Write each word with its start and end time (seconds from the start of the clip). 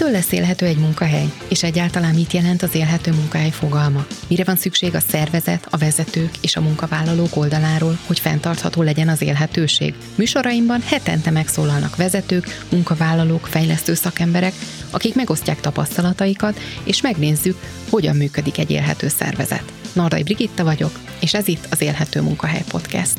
Mitől 0.00 0.14
lesz 0.14 0.32
élhető 0.32 0.66
egy 0.66 0.76
munkahely? 0.76 1.32
És 1.48 1.62
egyáltalán 1.62 2.14
mit 2.14 2.32
jelent 2.32 2.62
az 2.62 2.74
élhető 2.74 3.12
munkahely 3.12 3.50
fogalma? 3.50 4.06
Mire 4.28 4.44
van 4.44 4.56
szükség 4.56 4.94
a 4.94 5.00
szervezet, 5.00 5.66
a 5.70 5.76
vezetők 5.76 6.30
és 6.40 6.56
a 6.56 6.60
munkavállalók 6.60 7.36
oldaláról, 7.36 7.98
hogy 8.06 8.18
fenntartható 8.18 8.82
legyen 8.82 9.08
az 9.08 9.22
élhetőség? 9.22 9.94
Műsoraimban 10.14 10.80
hetente 10.80 11.30
megszólalnak 11.30 11.96
vezetők, 11.96 12.64
munkavállalók, 12.70 13.46
fejlesztő 13.46 13.94
szakemberek, 13.94 14.52
akik 14.90 15.14
megosztják 15.14 15.60
tapasztalataikat, 15.60 16.60
és 16.84 17.00
megnézzük, 17.00 17.58
hogyan 17.90 18.16
működik 18.16 18.58
egy 18.58 18.70
élhető 18.70 19.08
szervezet. 19.08 19.72
Nardai 19.92 20.22
Brigitta 20.22 20.64
vagyok, 20.64 20.98
és 21.20 21.34
ez 21.34 21.48
itt 21.48 21.66
az 21.70 21.80
Élhető 21.80 22.20
Munkahely 22.20 22.64
Podcast. 22.68 23.18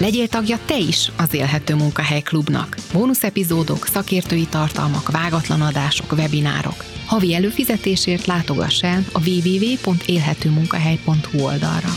Legyél 0.00 0.28
tagja 0.28 0.58
te 0.64 0.78
is 0.78 1.10
az 1.16 1.34
Élhető 1.34 1.74
Munkahely 1.74 2.20
Klubnak. 2.20 2.76
Bónusz 2.92 3.22
epizódok, 3.22 3.86
szakértői 3.86 4.46
tartalmak, 4.46 5.10
vágatlan 5.10 5.60
adások, 5.60 6.12
webinárok. 6.12 6.84
Havi 7.06 7.34
előfizetésért 7.34 8.26
látogass 8.26 8.82
el 8.82 9.04
a 9.12 9.28
www.élhetőmunkahely.hu 9.28 11.42
oldalra. 11.42 11.88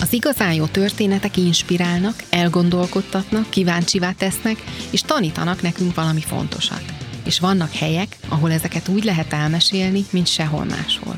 Az 0.00 0.12
igazán 0.12 0.52
jó 0.52 0.64
történetek 0.64 1.36
inspirálnak, 1.36 2.22
elgondolkodtatnak, 2.30 3.50
kíváncsivá 3.50 4.12
tesznek, 4.12 4.64
és 4.90 5.00
tanítanak 5.00 5.62
nekünk 5.62 5.94
valami 5.94 6.20
fontosat. 6.20 6.84
És 7.24 7.40
vannak 7.40 7.72
helyek, 7.72 8.16
ahol 8.28 8.52
ezeket 8.52 8.88
úgy 8.88 9.04
lehet 9.04 9.32
elmesélni, 9.32 10.04
mint 10.10 10.26
sehol 10.26 10.64
máshol. 10.64 11.16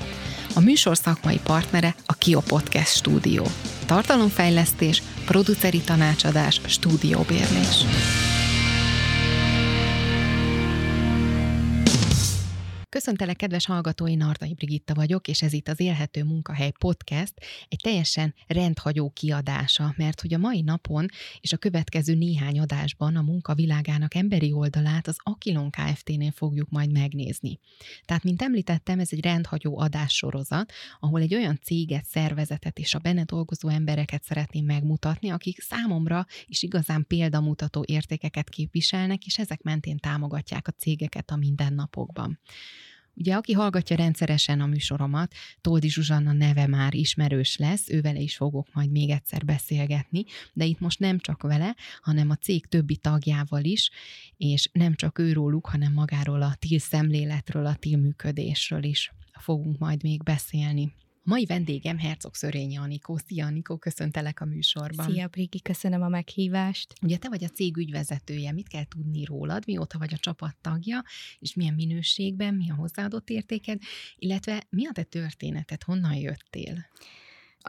A 0.59 0.61
műsor 0.61 0.97
szakmai 0.97 1.41
partnere 1.43 1.95
a 2.07 2.12
Kio 2.12 2.41
Podcast 2.41 2.97
stúdió 2.97 3.47
tartalomfejlesztés, 3.87 5.03
produceri 5.25 5.81
tanácsadás, 5.81 6.61
stúdióbérlés. 6.67 7.84
Köszöntelek, 12.91 13.36
kedves 13.36 13.67
hallgatói, 13.67 14.14
Nardai 14.14 14.55
Brigitta 14.55 14.94
vagyok, 14.94 15.28
és 15.28 15.42
ez 15.42 15.53
itt 15.53 15.69
az 15.69 15.81
Élhető 15.81 16.25
Munkahely 16.25 16.72
Podcast, 16.78 17.34
egy 17.69 17.81
teljesen 17.83 18.34
rendhagyó 18.47 19.11
kiadása, 19.11 19.94
mert 19.97 20.20
hogy 20.20 20.34
a 20.34 20.39
mai 20.39 20.61
napon 20.61 21.06
és 21.41 21.53
a 21.53 21.56
következő 21.56 22.14
néhány 22.14 22.61
adásban 22.61 23.16
a 23.16 23.22
munkavilágának 23.22 24.14
emberi 24.14 24.53
oldalát 24.53 25.06
az 25.06 25.16
Akilon 25.19 25.70
Kft-nél 25.70 26.31
fogjuk 26.31 26.70
majd 26.70 26.92
megnézni. 26.92 27.59
Tehát, 28.05 28.22
mint 28.22 28.42
említettem, 28.42 28.98
ez 28.98 29.09
egy 29.11 29.25
rendhagyó 29.25 29.78
adássorozat, 29.78 30.72
ahol 31.00 31.20
egy 31.20 31.34
olyan 31.34 31.59
céget, 31.62 32.05
szervezetet 32.05 32.78
és 32.78 32.94
a 32.94 32.98
benne 32.98 33.25
dolgozó 33.25 33.69
embereket 33.69 34.25
szeretném 34.25 34.64
megmutatni, 34.64 35.28
akik 35.28 35.61
számomra 35.61 36.27
is 36.47 36.62
igazán 36.62 37.05
példamutató 37.06 37.84
értékeket 37.86 38.48
képviselnek, 38.48 39.27
és 39.27 39.39
ezek 39.39 39.62
mentén 39.62 39.98
támogatják 39.98 40.69
a 40.69 40.72
cégeket 40.72 41.31
a 41.31 41.36
mindennapokban. 41.36 42.41
Ugye, 43.19 43.34
aki 43.34 43.52
hallgatja 43.52 43.97
rendszeresen 43.97 44.61
a 44.61 44.66
műsoromat, 44.66 45.34
Toldi 45.61 45.88
Zsuzsanna 45.88 46.33
neve 46.33 46.66
már 46.66 46.94
ismerős 46.94 47.56
lesz, 47.56 47.88
ővele 47.88 48.20
is 48.20 48.36
fogok 48.36 48.66
majd 48.72 48.91
még 48.91 49.10
egyszer 49.10 49.44
beszélgetni, 49.44 50.25
de 50.52 50.64
itt 50.64 50.80
most 50.80 50.98
nem 50.98 51.19
csak 51.19 51.42
vele, 51.42 51.77
hanem 52.00 52.30
a 52.30 52.34
cég 52.34 52.66
többi 52.66 52.97
tagjával 52.97 53.64
is, 53.64 53.91
és 54.36 54.69
nem 54.72 54.94
csak 54.94 55.19
őróluk, 55.19 55.66
hanem 55.66 55.92
magáról 55.92 56.42
a 56.42 56.55
TIL 56.58 56.78
szemléletről, 56.78 57.66
a 57.66 57.75
TIL 57.75 57.98
működésről 57.98 58.83
is 58.83 59.12
fogunk 59.41 59.78
majd 59.78 60.03
még 60.03 60.22
beszélni. 60.22 60.92
Mai 61.29 61.45
vendégem 61.45 61.98
Herzog 61.98 62.34
Szörényi 62.34 62.77
Anikó. 62.77 63.17
Szia 63.17 63.47
Anikó, 63.47 63.77
köszöntelek 63.77 64.41
a 64.41 64.45
műsorban. 64.45 65.11
Szia 65.11 65.29
Brigi, 65.29 65.61
köszönöm 65.61 66.03
a 66.03 66.09
meghívást. 66.09 66.94
Ugye 67.03 67.16
te 67.16 67.28
vagy 67.28 67.44
a 67.44 67.49
cég 67.49 67.77
ügyvezetője, 67.77 68.53
mit 68.53 68.69
kell 68.69 68.84
tudni 68.84 69.25
rólad, 69.25 69.62
mióta 69.67 69.99
vagy 69.99 70.15
a 70.15 70.17
csapat 70.17 70.56
tagja, 70.61 71.05
és 71.38 71.55
milyen 71.55 71.75
minőségben, 71.75 72.55
mi 72.55 72.71
a 72.71 72.75
hozzáadott 72.75 73.31
értéked, 73.31 73.81
illetve 74.17 74.67
mi 74.71 74.87
a 74.87 74.93
te 74.93 75.03
történeted, 75.03 75.83
honnan 75.83 76.15
jöttél? 76.15 76.87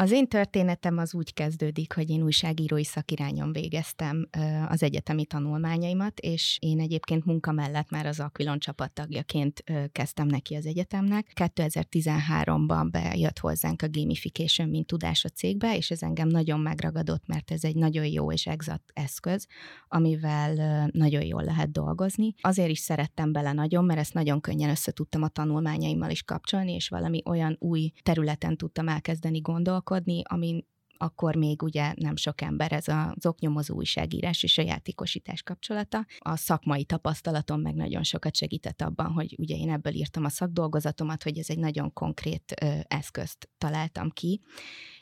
Az 0.01 0.11
én 0.11 0.27
történetem 0.27 0.97
az 0.97 1.13
úgy 1.13 1.33
kezdődik, 1.33 1.93
hogy 1.93 2.09
én 2.09 2.23
újságírói 2.23 2.83
szakirányon 2.83 3.51
végeztem 3.51 4.29
az 4.67 4.83
egyetemi 4.83 5.25
tanulmányaimat, 5.25 6.19
és 6.19 6.57
én 6.61 6.79
egyébként 6.79 7.25
munka 7.25 7.51
mellett 7.51 7.89
már 7.89 8.05
az 8.05 8.19
Aquilon 8.19 8.59
csapattagjaként 8.59 9.63
kezdtem 9.91 10.27
neki 10.27 10.55
az 10.55 10.65
egyetemnek. 10.65 11.31
2013-ban 11.35 12.87
bejött 12.91 13.39
hozzánk 13.39 13.81
a 13.81 13.89
gamification, 13.89 14.69
mint 14.69 14.87
tudás 14.87 15.25
a 15.25 15.29
cégbe, 15.29 15.75
és 15.75 15.91
ez 15.91 16.01
engem 16.01 16.27
nagyon 16.27 16.59
megragadott, 16.59 17.27
mert 17.27 17.51
ez 17.51 17.63
egy 17.63 17.75
nagyon 17.75 18.05
jó 18.05 18.31
és 18.31 18.47
exakt 18.47 18.91
eszköz, 18.93 19.47
amivel 19.87 20.87
nagyon 20.91 21.25
jól 21.25 21.43
lehet 21.43 21.71
dolgozni. 21.71 22.33
Azért 22.41 22.69
is 22.69 22.79
szerettem 22.79 23.31
bele 23.31 23.51
nagyon, 23.51 23.85
mert 23.85 23.99
ezt 23.99 24.13
nagyon 24.13 24.41
könnyen 24.41 24.69
összetudtam 24.69 25.23
a 25.23 25.27
tanulmányaimmal 25.27 26.09
is 26.09 26.23
kapcsolni, 26.23 26.73
és 26.73 26.89
valami 26.89 27.21
olyan 27.25 27.55
új 27.59 27.91
területen 28.03 28.57
tudtam 28.57 28.87
elkezdeni 28.87 29.39
gondolni, 29.39 29.87
gondolkodni, 29.89 30.21
amin 30.23 30.67
akkor 31.01 31.35
még 31.35 31.61
ugye 31.61 31.93
nem 31.95 32.15
sok 32.15 32.41
ember 32.41 32.71
ez 32.71 32.87
az 32.87 33.25
oknyomozó 33.25 33.75
újságírás 33.75 34.43
és 34.43 34.57
a 34.57 34.61
játékosítás 34.61 35.43
kapcsolata. 35.43 36.05
A 36.17 36.35
szakmai 36.35 36.85
tapasztalatom 36.85 37.61
meg 37.61 37.75
nagyon 37.75 38.03
sokat 38.03 38.35
segített 38.35 38.81
abban, 38.81 39.11
hogy 39.11 39.35
ugye 39.37 39.55
én 39.55 39.69
ebből 39.69 39.93
írtam 39.93 40.23
a 40.23 40.29
szakdolgozatomat, 40.29 41.23
hogy 41.23 41.37
ez 41.37 41.49
egy 41.49 41.59
nagyon 41.59 41.93
konkrét 41.93 42.53
ö, 42.61 42.79
eszközt 42.87 43.49
találtam 43.57 44.09
ki, 44.09 44.41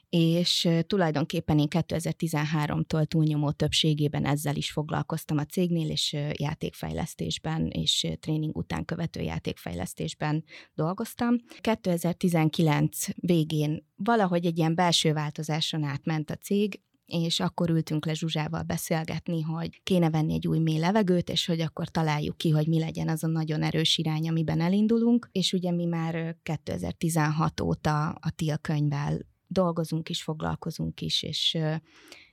és 0.10 0.70
tulajdonképpen 0.88 1.60
én 1.60 1.68
2013-tól 1.70 3.06
túlnyomó 3.06 3.52
többségében 3.52 4.26
ezzel 4.26 4.56
is 4.56 4.72
foglalkoztam 4.72 5.38
a 5.38 5.46
cégnél, 5.46 5.90
és 5.90 6.16
játékfejlesztésben 6.32 7.68
és 7.68 8.08
tréning 8.20 8.58
után 8.58 8.86
követő 8.86 9.22
játékfejlesztésben 9.22 10.44
dolgoztam. 10.74 11.36
2019 11.62 13.06
végén 13.16 13.86
valahogy 13.96 14.46
egy 14.46 14.58
ilyen 14.58 14.76
belső 14.76 15.14
változáson 15.14 15.84
átment 15.84 16.30
a 16.30 16.36
cég, 16.36 16.82
és 17.06 17.40
akkor 17.40 17.70
ültünk 17.70 18.06
le 18.06 18.14
Zsuzsával 18.14 18.62
beszélgetni, 18.64 19.42
hogy 19.42 19.82
kéne 19.84 20.10
venni 20.10 20.34
egy 20.34 20.48
új 20.48 20.60
mély 20.60 20.80
levegőt, 20.80 21.30
és 21.30 21.46
hogy 21.46 21.62
akkor 21.62 21.90
találjuk 21.90 22.38
ki, 22.38 22.50
hogy 22.50 22.68
mi 22.68 22.80
legyen 22.80 23.10
az 23.10 23.24
a 23.24 23.28
nagyon 23.28 23.64
erős 23.64 23.98
irány, 23.98 24.30
amiben 24.30 24.62
elindulunk. 24.62 25.30
És 25.32 25.54
ugye 25.54 25.72
mi 25.72 25.86
már 25.86 26.38
2016 26.44 27.62
óta 27.62 28.10
a 28.10 28.32
TIL 28.36 28.58
könyvvel 28.58 29.20
dolgozunk 29.48 30.10
is, 30.10 30.24
foglalkozunk 30.24 31.02
is, 31.02 31.24
és, 31.24 31.58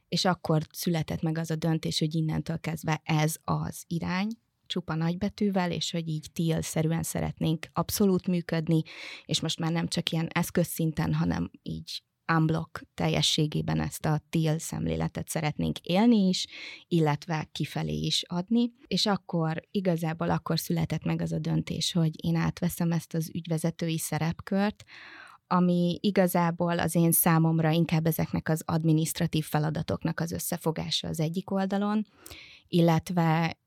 és 0.09 0.25
akkor 0.25 0.63
született 0.71 1.23
meg 1.23 1.39
az 1.39 1.51
a 1.51 1.57
döntés, 1.57 1.99
hogy 1.99 2.15
innentől 2.15 2.59
kezdve 2.61 3.01
ez 3.05 3.35
az 3.45 3.85
irány, 3.87 4.29
csupa 4.67 4.95
nagybetűvel, 4.95 5.71
és 5.71 5.91
hogy 5.91 6.09
így 6.09 6.27
TIL-szerűen 6.33 7.03
szeretnénk 7.03 7.67
abszolút 7.73 8.27
működni, 8.27 8.83
és 9.25 9.41
most 9.41 9.59
már 9.59 9.73
nem 9.73 9.89
csak 9.89 10.11
ilyen 10.11 10.29
eszközszinten, 10.33 11.15
hanem 11.15 11.51
így 11.63 12.03
unblock 12.33 12.85
teljességében 12.95 13.81
ezt 13.81 14.07
a 14.07 14.21
TIL 14.29 14.59
szemléletet 14.59 15.29
szeretnénk 15.29 15.79
élni 15.79 16.29
is, 16.29 16.47
illetve 16.89 17.49
kifelé 17.53 17.97
is 17.97 18.23
adni, 18.27 18.73
és 18.87 19.07
akkor 19.07 19.63
igazából 19.71 20.31
akkor 20.31 20.59
született 20.59 21.05
meg 21.05 21.23
az 21.23 21.33
a 21.33 21.39
döntés, 21.39 21.93
hogy 21.93 22.25
én 22.25 22.37
átveszem 22.37 22.93
ezt 22.93 23.15
az 23.15 23.31
ügyvezetői 23.35 23.99
szerepkört, 23.99 24.85
ami 25.47 25.99
igazából 26.01 26.79
az 26.79 26.95
én 26.95 27.13
számomra 27.13 27.71
inkább 27.71 28.07
ezeknek 28.07 28.49
az 28.49 28.63
administratív 28.67 29.45
feladatoknak 29.45 30.21
az 30.21 30.33
összefogása 30.33 31.09
az 31.09 31.21
egyik 31.21 31.51
oldalon, 31.51 32.07
illetve 32.69 33.59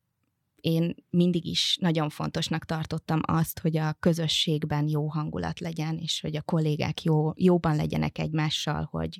én 0.61 0.95
mindig 1.09 1.45
is 1.45 1.77
nagyon 1.81 2.09
fontosnak 2.09 2.65
tartottam 2.65 3.19
azt, 3.25 3.59
hogy 3.59 3.77
a 3.77 3.93
közösségben 3.93 4.87
jó 4.87 5.07
hangulat 5.07 5.59
legyen, 5.59 5.97
és 5.97 6.21
hogy 6.21 6.35
a 6.35 6.41
kollégák 6.41 7.03
jó, 7.03 7.31
jóban 7.35 7.75
legyenek 7.75 8.17
egymással, 8.17 8.87
hogy, 8.91 9.19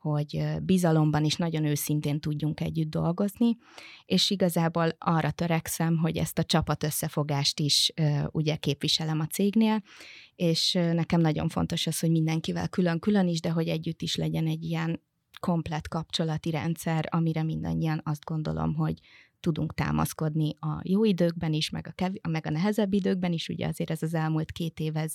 hogy 0.00 0.44
bizalomban 0.62 1.24
is 1.24 1.36
nagyon 1.36 1.64
őszintén 1.64 2.20
tudjunk 2.20 2.60
együtt 2.60 2.90
dolgozni, 2.90 3.56
és 4.04 4.30
igazából 4.30 4.88
arra 4.98 5.30
törekszem, 5.30 5.96
hogy 5.96 6.16
ezt 6.16 6.38
a 6.38 6.44
csapat 6.44 6.82
összefogást 6.82 7.60
is 7.60 7.92
ugye 8.30 8.56
képviselem 8.56 9.20
a 9.20 9.26
cégnél, 9.26 9.82
és 10.34 10.72
nekem 10.72 11.20
nagyon 11.20 11.48
fontos 11.48 11.86
az, 11.86 11.98
hogy 11.98 12.10
mindenkivel 12.10 12.68
külön-külön 12.68 13.28
is, 13.28 13.40
de 13.40 13.50
hogy 13.50 13.68
együtt 13.68 14.02
is 14.02 14.16
legyen 14.16 14.46
egy 14.46 14.64
ilyen 14.64 15.00
komplet 15.40 15.88
kapcsolati 15.88 16.50
rendszer, 16.50 17.08
amire 17.10 17.42
mindannyian 17.42 18.00
azt 18.04 18.24
gondolom, 18.24 18.74
hogy 18.74 19.00
tudunk 19.40 19.74
támaszkodni 19.74 20.54
a 20.60 20.80
jó 20.82 21.04
időkben 21.04 21.52
is, 21.52 21.70
meg 21.70 21.86
a, 21.86 21.92
kev- 21.92 22.26
meg 22.28 22.46
a 22.46 22.50
nehezebb 22.50 22.92
időkben 22.92 23.32
is, 23.32 23.48
ugye 23.48 23.66
azért 23.66 23.90
ez 23.90 24.02
az 24.02 24.14
elmúlt 24.14 24.52
két 24.52 24.80
év, 24.80 24.96
ez 24.96 25.14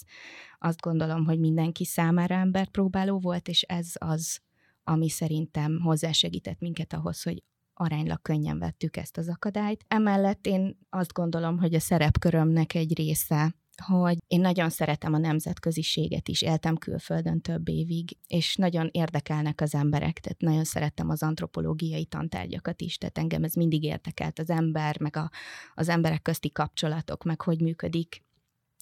azt 0.60 0.82
gondolom, 0.82 1.26
hogy 1.26 1.40
mindenki 1.40 1.86
számára 1.86 2.36
emberpróbáló 2.36 3.20
volt, 3.20 3.48
és 3.48 3.62
ez 3.62 3.92
az, 3.94 4.42
ami 4.88 5.10
szerintem 5.10 5.80
hozzásegített 5.80 6.60
minket 6.60 6.94
ahhoz, 6.94 7.24
hogy 7.24 7.44
aránylag 7.74 8.22
könnyen 8.22 8.60
vettük 8.60 8.98
ezt 8.98 9.18
az 9.18 9.30
akadályt. 9.30 9.86
Emellett 9.88 10.46
én 10.46 10.78
azt 10.90 11.14
gondolom, 11.14 11.58
hogy 11.58 11.74
a 11.74 11.80
szerepkörömnek 11.80 12.74
egy 12.74 12.98
része 12.98 13.56
hogy 13.82 14.18
én 14.28 14.40
nagyon 14.40 14.70
szeretem 14.70 15.14
a 15.14 15.18
nemzetköziséget 15.18 16.28
is, 16.28 16.42
éltem 16.42 16.76
külföldön 16.76 17.42
több 17.42 17.70
évig, 17.70 18.18
és 18.28 18.56
nagyon 18.56 18.90
érdekelnek 18.92 19.62
az 19.62 19.76
emberek, 19.76 20.20
tehát 20.20 20.42
nagyon 20.42 20.64
szerettem 20.64 21.10
az 21.10 21.24
antropológiai 21.24 22.06
tantárgyakat 22.06 22.82
is, 22.82 22.98
tehát 22.98 23.18
engem 23.18 23.44
ez 23.44 23.54
mindig 23.54 23.84
értekelt 23.84 24.40
az 24.40 24.50
ember, 24.50 25.00
meg 25.00 25.16
a, 25.16 25.30
az 25.74 25.90
emberek 25.90 26.22
közti 26.22 26.52
kapcsolatok, 26.52 27.24
meg 27.24 27.42
hogy 27.42 27.62
működik 27.62 28.24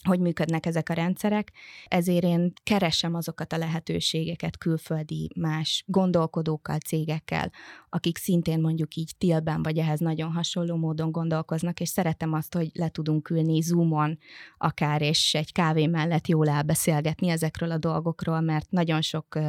hogy 0.03 0.19
működnek 0.19 0.65
ezek 0.65 0.89
a 0.89 0.93
rendszerek, 0.93 1.51
ezért 1.85 2.23
én 2.23 2.53
keresem 2.63 3.15
azokat 3.15 3.53
a 3.53 3.57
lehetőségeket 3.57 4.57
külföldi 4.57 5.29
más 5.35 5.83
gondolkodókkal, 5.87 6.77
cégekkel, 6.77 7.51
akik 7.89 8.17
szintén 8.17 8.59
mondjuk 8.59 8.95
így 8.95 9.11
tilben 9.17 9.63
vagy 9.63 9.77
ehhez 9.77 9.99
nagyon 9.99 10.31
hasonló 10.31 10.75
módon 10.75 11.11
gondolkoznak, 11.11 11.79
és 11.79 11.89
szeretem 11.89 12.33
azt, 12.33 12.53
hogy 12.53 12.69
le 12.73 12.89
tudunk 12.89 13.29
ülni 13.29 13.61
Zoomon 13.61 14.17
akár, 14.57 15.01
és 15.01 15.33
egy 15.33 15.51
kávé 15.51 15.87
mellett 15.87 16.27
jól 16.27 16.49
elbeszélgetni 16.49 17.29
ezekről 17.29 17.71
a 17.71 17.77
dolgokról, 17.77 18.39
mert 18.39 18.71
nagyon 18.71 19.01
sok 19.01 19.39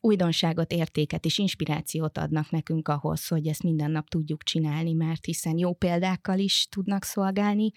újdonságot, 0.00 0.72
értéket 0.72 1.24
és 1.24 1.38
inspirációt 1.38 2.18
adnak 2.18 2.50
nekünk 2.50 2.88
ahhoz, 2.88 3.26
hogy 3.26 3.46
ezt 3.46 3.62
minden 3.62 3.90
nap 3.90 4.08
tudjuk 4.08 4.42
csinálni, 4.42 4.92
mert 4.92 5.24
hiszen 5.24 5.58
jó 5.58 5.72
példákkal 5.72 6.38
is 6.38 6.66
tudnak 6.70 7.04
szolgálni, 7.04 7.70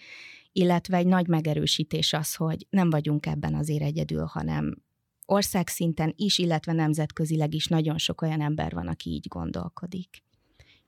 illetve 0.52 0.96
egy 0.96 1.06
nagy 1.06 1.28
megerősítés 1.28 2.12
az, 2.12 2.34
hogy 2.34 2.66
nem 2.70 2.90
vagyunk 2.90 3.26
ebben 3.26 3.54
azért 3.54 3.82
egyedül, 3.82 4.24
hanem 4.24 4.82
országszinten 5.26 6.12
is, 6.16 6.38
illetve 6.38 6.72
nemzetközileg 6.72 7.54
is 7.54 7.66
nagyon 7.66 7.98
sok 7.98 8.22
olyan 8.22 8.40
ember 8.40 8.72
van, 8.72 8.88
aki 8.88 9.10
így 9.10 9.26
gondolkodik. 9.28 10.22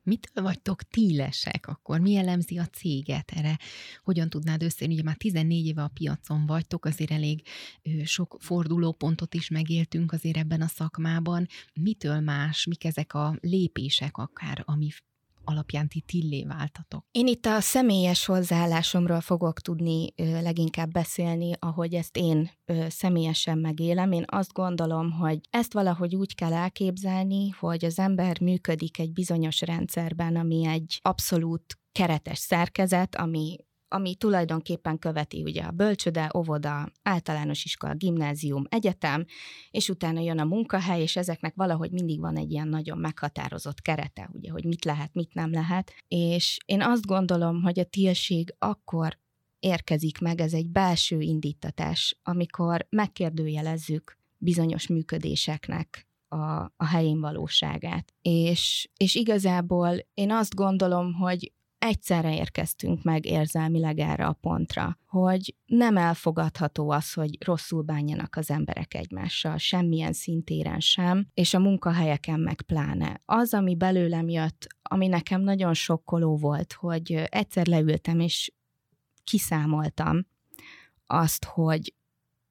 Mitől 0.06 0.44
vagytok 0.44 0.82
tílesek 0.82 1.66
akkor? 1.66 2.00
Mi 2.00 2.10
jellemzi 2.10 2.58
a 2.58 2.66
céget 2.66 3.30
erre? 3.30 3.58
Hogyan 4.04 4.28
tudnád 4.28 4.62
összeírni? 4.62 4.94
Ugye 4.94 5.04
már 5.04 5.16
14 5.16 5.66
éve 5.66 5.82
a 5.82 5.90
piacon 5.94 6.46
vagytok, 6.46 6.84
azért 6.84 7.10
elég 7.10 7.42
sok 8.04 8.36
fordulópontot 8.40 9.34
is 9.34 9.48
megéltünk 9.48 10.12
azért 10.12 10.36
ebben 10.36 10.62
a 10.62 10.66
szakmában. 10.66 11.46
Mitől 11.74 12.20
más? 12.20 12.66
Mik 12.66 12.84
ezek 12.84 13.14
a 13.14 13.36
lépések 13.40 14.16
akár, 14.16 14.62
ami 14.64 14.88
alapján 15.48 15.88
ti 15.88 16.00
tillé 16.00 16.44
váltatok? 16.44 17.04
Én 17.10 17.26
itt 17.26 17.46
a 17.46 17.60
személyes 17.60 18.24
hozzáállásomról 18.24 19.20
fogok 19.20 19.60
tudni 19.60 20.12
leginkább 20.16 20.90
beszélni, 20.90 21.52
ahogy 21.58 21.94
ezt 21.94 22.16
én 22.16 22.50
személyesen 22.88 23.58
megélem. 23.58 24.12
Én 24.12 24.24
azt 24.26 24.52
gondolom, 24.52 25.10
hogy 25.10 25.40
ezt 25.50 25.72
valahogy 25.72 26.14
úgy 26.16 26.34
kell 26.34 26.52
elképzelni, 26.52 27.48
hogy 27.48 27.84
az 27.84 27.98
ember 27.98 28.40
működik 28.40 28.98
egy 28.98 29.12
bizonyos 29.12 29.60
rendszerben, 29.60 30.36
ami 30.36 30.66
egy 30.66 30.98
abszolút 31.02 31.78
keretes 31.92 32.38
szerkezet, 32.38 33.16
ami 33.16 33.56
ami 33.88 34.14
tulajdonképpen 34.14 34.98
követi 34.98 35.42
ugye 35.42 35.62
a 35.62 35.70
bölcsöde, 35.70 36.30
óvoda, 36.36 36.92
általános 37.02 37.64
iskola, 37.64 37.94
gimnázium, 37.94 38.64
egyetem, 38.68 39.24
és 39.70 39.88
utána 39.88 40.20
jön 40.20 40.38
a 40.38 40.44
munkahely, 40.44 41.00
és 41.00 41.16
ezeknek 41.16 41.54
valahogy 41.54 41.90
mindig 41.90 42.20
van 42.20 42.36
egy 42.36 42.50
ilyen 42.50 42.68
nagyon 42.68 42.98
meghatározott 42.98 43.82
kerete, 43.82 44.30
ugye, 44.32 44.50
hogy 44.50 44.64
mit 44.64 44.84
lehet, 44.84 45.14
mit 45.14 45.34
nem 45.34 45.52
lehet. 45.52 45.92
És 46.08 46.58
én 46.64 46.82
azt 46.82 47.06
gondolom, 47.06 47.62
hogy 47.62 47.78
a 47.78 47.84
tilség 47.84 48.54
akkor 48.58 49.18
érkezik 49.58 50.18
meg, 50.18 50.40
ez 50.40 50.52
egy 50.52 50.68
belső 50.68 51.20
indítatás, 51.20 52.18
amikor 52.22 52.86
megkérdőjelezzük 52.90 54.18
bizonyos 54.38 54.86
működéseknek 54.86 56.06
a, 56.28 56.72
a 56.76 56.86
helyén 56.86 57.20
valóságát. 57.20 58.12
És, 58.22 58.88
és 58.96 59.14
igazából 59.14 59.96
én 60.14 60.30
azt 60.30 60.54
gondolom, 60.54 61.12
hogy 61.12 61.52
egyszerre 61.86 62.34
érkeztünk 62.34 63.02
meg 63.02 63.26
érzelmileg 63.26 63.98
erre 63.98 64.26
a 64.26 64.32
pontra, 64.32 64.98
hogy 65.06 65.54
nem 65.66 65.96
elfogadható 65.96 66.90
az, 66.90 67.12
hogy 67.12 67.44
rosszul 67.44 67.82
bánjanak 67.82 68.36
az 68.36 68.50
emberek 68.50 68.94
egymással, 68.94 69.56
semmilyen 69.56 70.12
szintéren 70.12 70.80
sem, 70.80 71.26
és 71.34 71.54
a 71.54 71.58
munkahelyeken 71.58 72.40
meg 72.40 72.62
pláne. 72.62 73.20
Az, 73.24 73.54
ami 73.54 73.76
belőlem 73.76 74.28
jött, 74.28 74.66
ami 74.82 75.06
nekem 75.06 75.40
nagyon 75.40 75.74
sokkoló 75.74 76.36
volt, 76.36 76.72
hogy 76.72 77.12
egyszer 77.12 77.66
leültem 77.66 78.20
és 78.20 78.52
kiszámoltam 79.24 80.26
azt, 81.06 81.44
hogy 81.44 81.94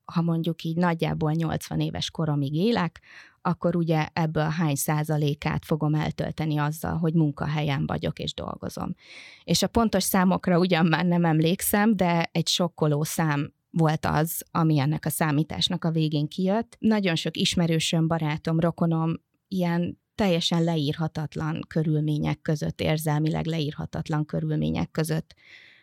ha 0.06 0.22
mondjuk 0.22 0.64
így 0.64 0.78
nagyjából 0.78 1.32
80 1.32 1.80
éves 1.80 2.12
koromig 2.12 2.54
élek, 2.54 3.02
akkor 3.46 3.76
ugye 3.76 4.08
ebből 4.14 4.50
hány 4.50 4.76
százalékát 4.76 5.66
fogom 5.66 5.96
eltölteni 5.96 6.58
azzal, 6.58 6.98
hogy 6.98 7.14
munkahelyen 7.14 7.86
vagyok 7.86 8.20
és 8.20 8.34
dolgozom. 8.34 8.96
És 9.44 9.64
a 9.64 9.68
pontos 9.68 10.04
számokra 10.04 10.60
ugyan 10.60 10.86
már 10.86 11.06
nem 11.06 11.26
emlékszem, 11.26 11.96
de 11.96 12.30
egy 12.32 12.48
sokkoló 12.48 13.04
szám 13.04 13.54
volt 13.72 14.06
az, 14.06 14.44
ami 14.52 14.80
ennek 14.80 15.06
a 15.06 15.10
számításnak 15.10 15.84
a 15.84 15.92
végén 15.92 16.28
kijött. 16.28 16.76
Nagyon 16.80 17.16
sok 17.16 17.38
ismerősöm, 17.38 18.08
barátom, 18.08 18.60
rokonom 18.60 19.14
ilyen 19.48 20.00
teljesen 20.16 20.64
leírhatatlan 20.64 21.62
körülmények 21.68 22.42
között, 22.42 22.82
érzelmileg 22.82 23.46
leírhatatlan 23.46 24.26
körülmények 24.26 24.92
között 24.92 25.36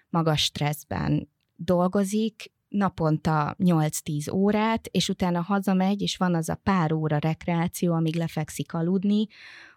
magas 0.09 0.43
stresszben 0.43 1.29
dolgozik, 1.57 2.53
naponta 2.73 3.57
8-10 3.59 4.33
órát, 4.33 4.87
és 4.87 5.09
utána 5.09 5.41
hazamegy, 5.41 6.01
és 6.01 6.17
van 6.17 6.35
az 6.35 6.49
a 6.49 6.61
pár 6.63 6.93
óra 6.93 7.19
rekreáció, 7.19 7.93
amíg 7.93 8.17
lefekszik 8.17 8.75
aludni, 8.75 9.27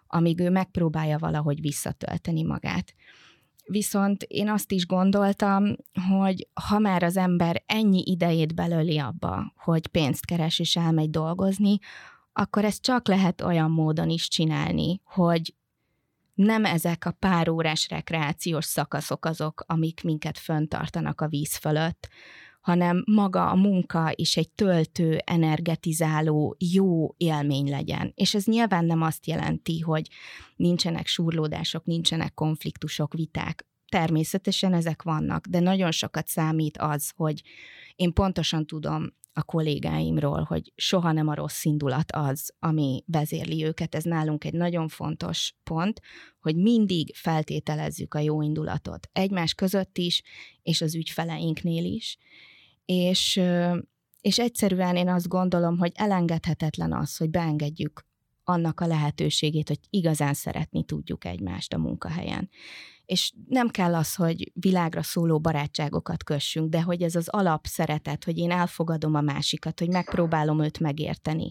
amíg 0.06 0.40
ő 0.40 0.50
megpróbálja 0.50 1.18
valahogy 1.18 1.60
visszatölteni 1.60 2.42
magát. 2.42 2.94
Viszont 3.66 4.22
én 4.22 4.48
azt 4.48 4.72
is 4.72 4.86
gondoltam, 4.86 5.76
hogy 6.08 6.48
ha 6.68 6.78
már 6.78 7.02
az 7.02 7.16
ember 7.16 7.62
ennyi 7.66 8.02
idejét 8.06 8.54
belöli 8.54 8.98
abba, 8.98 9.52
hogy 9.56 9.86
pénzt 9.86 10.24
keres 10.24 10.58
és 10.58 10.76
elmegy 10.76 11.10
dolgozni, 11.10 11.78
akkor 12.32 12.64
ezt 12.64 12.82
csak 12.82 13.08
lehet 13.08 13.40
olyan 13.40 13.70
módon 13.70 14.08
is 14.08 14.28
csinálni, 14.28 15.00
hogy 15.04 15.54
nem 16.34 16.64
ezek 16.64 17.04
a 17.04 17.10
pár 17.10 17.48
órás 17.48 17.88
rekreációs 17.88 18.64
szakaszok 18.64 19.24
azok, 19.24 19.64
amik 19.66 20.02
minket 20.02 20.38
föntartanak 20.38 21.20
a 21.20 21.28
víz 21.28 21.56
fölött, 21.56 22.08
hanem 22.66 23.02
maga 23.06 23.50
a 23.50 23.54
munka 23.54 24.12
is 24.14 24.36
egy 24.36 24.50
töltő, 24.50 25.18
energetizáló, 25.24 26.56
jó 26.58 27.14
élmény 27.16 27.70
legyen. 27.70 28.12
És 28.14 28.34
ez 28.34 28.44
nyilván 28.44 28.84
nem 28.84 29.02
azt 29.02 29.26
jelenti, 29.26 29.80
hogy 29.80 30.08
nincsenek 30.56 31.06
surlódások, 31.06 31.84
nincsenek 31.84 32.34
konfliktusok, 32.34 33.14
viták. 33.14 33.66
Természetesen 33.88 34.72
ezek 34.72 35.02
vannak, 35.02 35.46
de 35.46 35.60
nagyon 35.60 35.90
sokat 35.90 36.26
számít 36.26 36.78
az, 36.78 37.12
hogy 37.16 37.42
én 37.96 38.12
pontosan 38.12 38.66
tudom 38.66 39.14
a 39.32 39.42
kollégáimról, 39.42 40.42
hogy 40.42 40.72
soha 40.76 41.12
nem 41.12 41.28
a 41.28 41.34
rossz 41.34 41.64
indulat 41.64 42.12
az, 42.12 42.54
ami 42.58 43.04
vezérli 43.06 43.64
őket. 43.64 43.94
Ez 43.94 44.04
nálunk 44.04 44.44
egy 44.44 44.54
nagyon 44.54 44.88
fontos 44.88 45.54
pont, 45.62 46.00
hogy 46.40 46.56
mindig 46.56 47.14
feltételezzük 47.14 48.14
a 48.14 48.18
jó 48.18 48.42
indulatot 48.42 49.08
egymás 49.12 49.54
között 49.54 49.98
is, 49.98 50.22
és 50.62 50.80
az 50.80 50.94
ügyfeleinknél 50.94 51.84
is 51.84 52.18
és, 52.86 53.40
és 54.20 54.38
egyszerűen 54.38 54.96
én 54.96 55.08
azt 55.08 55.28
gondolom, 55.28 55.78
hogy 55.78 55.92
elengedhetetlen 55.94 56.92
az, 56.92 57.16
hogy 57.16 57.30
beengedjük 57.30 58.04
annak 58.48 58.80
a 58.80 58.86
lehetőségét, 58.86 59.68
hogy 59.68 59.80
igazán 59.90 60.34
szeretni 60.34 60.84
tudjuk 60.84 61.24
egymást 61.24 61.72
a 61.72 61.78
munkahelyen. 61.78 62.50
És 63.04 63.32
nem 63.48 63.68
kell 63.68 63.94
az, 63.94 64.14
hogy 64.14 64.52
világra 64.54 65.02
szóló 65.02 65.40
barátságokat 65.40 66.24
kössünk, 66.24 66.70
de 66.70 66.82
hogy 66.82 67.02
ez 67.02 67.14
az 67.14 67.28
alap 67.28 67.66
szeretet, 67.66 68.24
hogy 68.24 68.38
én 68.38 68.50
elfogadom 68.50 69.14
a 69.14 69.20
másikat, 69.20 69.78
hogy 69.78 69.88
megpróbálom 69.88 70.62
őt 70.62 70.80
megérteni, 70.80 71.50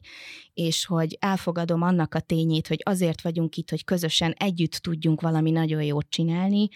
és 0.53 0.85
hogy 0.85 1.17
elfogadom 1.19 1.81
annak 1.81 2.13
a 2.13 2.19
tényét, 2.19 2.67
hogy 2.67 2.81
azért 2.83 3.21
vagyunk 3.21 3.55
itt, 3.57 3.69
hogy 3.69 3.83
közösen 3.83 4.31
együtt 4.31 4.73
tudjunk 4.73 5.21
valami 5.21 5.51
nagyon 5.51 5.83
jót 5.83 6.09
csinálni, 6.09 6.69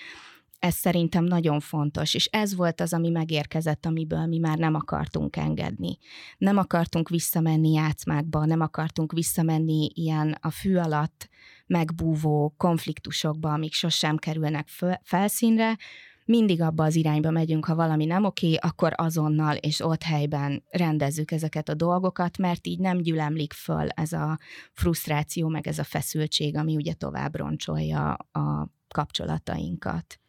ez 0.60 0.76
szerintem 0.76 1.24
nagyon 1.24 1.60
fontos, 1.60 2.14
és 2.14 2.26
ez 2.26 2.56
volt 2.56 2.82
az, 2.82 2.94
ami 2.94 3.10
megérkezett, 3.10 3.86
amiből 3.86 4.26
mi 4.26 4.38
már 4.38 4.58
nem 4.58 4.76
akartunk 4.76 5.36
engedni. 5.36 5.98
Nem 6.38 6.58
akartunk 6.58 7.10
visszamenni 7.10 7.72
játszmákba, 7.72 8.46
nem 8.46 8.62
akartunk 8.62 9.12
visszamenni 9.12 9.92
ilyen 9.94 10.38
a 10.42 10.50
fű 10.50 10.76
alatt 10.76 11.30
megbúvó 11.68 12.54
konfliktusokba, 12.58 13.54
amik 13.54 13.74
sosem 13.74 14.18
kerülnek 14.18 14.68
felszínre, 15.04 15.78
mindig 16.26 16.62
abba 16.62 16.84
az 16.84 16.96
irányba 16.96 17.32
megyünk, 17.32 17.66
ha 17.66 17.76
valami 17.76 18.06
nem 18.06 18.24
oké, 18.24 18.56
akkor 18.56 18.94
azonnal 18.96 19.56
és 19.56 19.80
ott 19.80 20.04
helyben 20.04 20.64
rendezzük 20.70 21.32
ezeket 21.32 21.70
a 21.70 21.74
dolgokat, 21.74 22.38
mert 22.38 22.68
így 22.68 22.80
nem 22.80 22.98
gyülemlik 22.98 23.54
föl 23.54 23.88
ez 23.88 24.14
a 24.14 24.40
frusztráció, 24.74 25.48
meg 25.48 25.68
ez 25.68 25.80
a 25.80 25.84
feszültség, 25.84 26.58
ami 26.58 26.76
ugye 26.76 26.94
tovább 26.94 27.36
roncsolja 27.36 28.14
a 28.14 28.70
kapcsolatainkat 28.88 30.20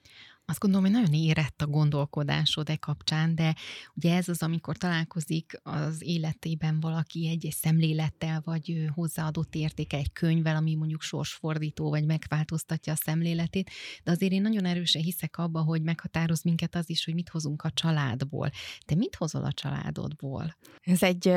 Azt 0.50 0.58
gondolom, 0.58 0.84
hogy 0.84 0.94
nagyon 0.94 1.14
érett 1.14 1.62
a 1.62 1.66
gondolkodásod 1.66 2.68
e 2.68 2.76
kapcsán, 2.76 3.34
de 3.34 3.54
ugye 3.94 4.14
ez 4.14 4.28
az, 4.28 4.42
amikor 4.42 4.76
találkozik 4.76 5.60
az 5.62 6.02
életében 6.02 6.80
valaki 6.80 7.28
egy-egy 7.28 7.52
szemlélettel, 7.52 8.40
vagy 8.44 8.86
hozzáadott 8.94 9.54
értéke 9.54 9.96
egy 9.96 10.12
könyvvel, 10.12 10.56
ami 10.56 10.74
mondjuk 10.74 11.02
sorsfordító, 11.02 11.88
vagy 11.88 12.04
megváltoztatja 12.04 12.92
a 12.92 12.96
szemléletét, 12.96 13.70
de 14.04 14.10
azért 14.10 14.32
én 14.32 14.42
nagyon 14.42 14.64
erősen 14.64 15.02
hiszek 15.02 15.38
abba, 15.38 15.60
hogy 15.60 15.82
meghatároz 15.82 16.42
minket 16.42 16.74
az 16.74 16.90
is, 16.90 17.04
hogy 17.04 17.14
mit 17.14 17.28
hozunk 17.28 17.62
a 17.62 17.70
családból. 17.70 18.50
Te 18.86 18.94
mit 18.94 19.16
hozol 19.16 19.44
a 19.44 19.52
családodból? 19.52 20.56
Ez 20.80 21.02
egy, 21.02 21.28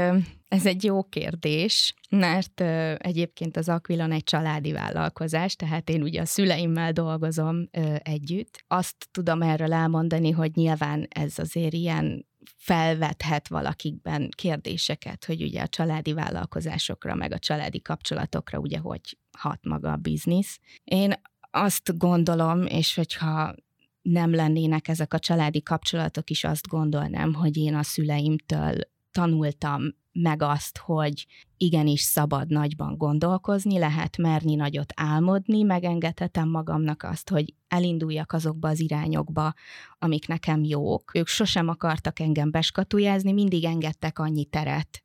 ez 0.48 0.66
egy 0.66 0.84
jó 0.84 1.04
kérdés, 1.04 1.94
mert 2.10 2.62
egyébként 2.98 3.58
az 3.58 3.70
Aquilon 3.70 4.12
egy 4.12 4.24
családi 4.24 4.72
vállalkozás, 4.72 5.56
tehát 5.56 5.90
én 5.90 6.02
ugye 6.02 6.22
a 6.22 6.26
szüleimmel 6.26 6.92
dolgozom 6.92 7.68
együtt. 7.98 8.64
Azt 8.68 9.03
tudom 9.12 9.42
erről 9.42 9.74
elmondani, 9.74 10.32
hogy 10.32 10.52
nyilván 10.56 11.08
ez 11.10 11.40
azért 11.40 11.74
ilyen 11.74 12.26
felvethet 12.58 13.48
valakikben 13.48 14.30
kérdéseket, 14.36 15.26
hogy 15.26 15.42
ugye 15.42 15.62
a 15.62 15.68
családi 15.68 16.14
vállalkozásokra, 16.14 17.16
meg 17.16 17.32
a 17.32 17.40
családi 17.40 17.82
kapcsolatokra 17.82 18.60
ugye 18.60 18.78
hogy 18.78 19.18
hat 19.38 19.60
maga 19.66 19.92
a 19.92 19.98
biznisz. 19.98 20.60
Én 20.84 21.14
azt 21.52 21.98
gondolom, 21.98 22.66
és 22.66 22.96
hogyha 22.96 23.56
nem 24.02 24.34
lennének 24.34 24.88
ezek 24.88 25.14
a 25.14 25.20
családi 25.20 25.62
kapcsolatok 25.62 26.30
is, 26.30 26.44
azt 26.44 26.68
gondolnám, 26.68 27.34
hogy 27.34 27.58
én 27.58 27.76
a 27.76 27.84
szüleimtől 27.84 28.76
tanultam 29.12 29.82
meg 30.14 30.42
azt, 30.42 30.78
hogy 30.78 31.26
igenis 31.58 32.02
szabad 32.02 32.48
nagyban 32.48 32.98
gondolkozni, 32.98 33.80
lehet 33.80 34.18
merni 34.18 34.56
nagyot 34.56 34.94
álmodni, 34.96 35.64
megengedhetem 35.64 36.50
magamnak 36.50 37.04
azt, 37.04 37.30
hogy 37.30 37.54
elinduljak 37.68 38.32
azokba 38.34 38.68
az 38.68 38.80
irányokba, 38.80 39.54
amik 40.00 40.28
nekem 40.28 40.64
jók. 40.64 41.12
Ők 41.16 41.28
sosem 41.28 41.68
akartak 41.68 42.20
engem 42.20 42.52
beskatujázni, 42.52 43.32
mindig 43.32 43.64
engedtek 43.64 44.20
annyi 44.20 44.46
teret 44.46 45.04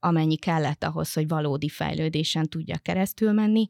amennyi 0.00 0.36
kellett 0.36 0.84
ahhoz, 0.84 1.12
hogy 1.12 1.28
valódi 1.28 1.68
fejlődésen 1.68 2.48
tudja 2.48 2.78
keresztül 2.78 3.32
menni. 3.32 3.66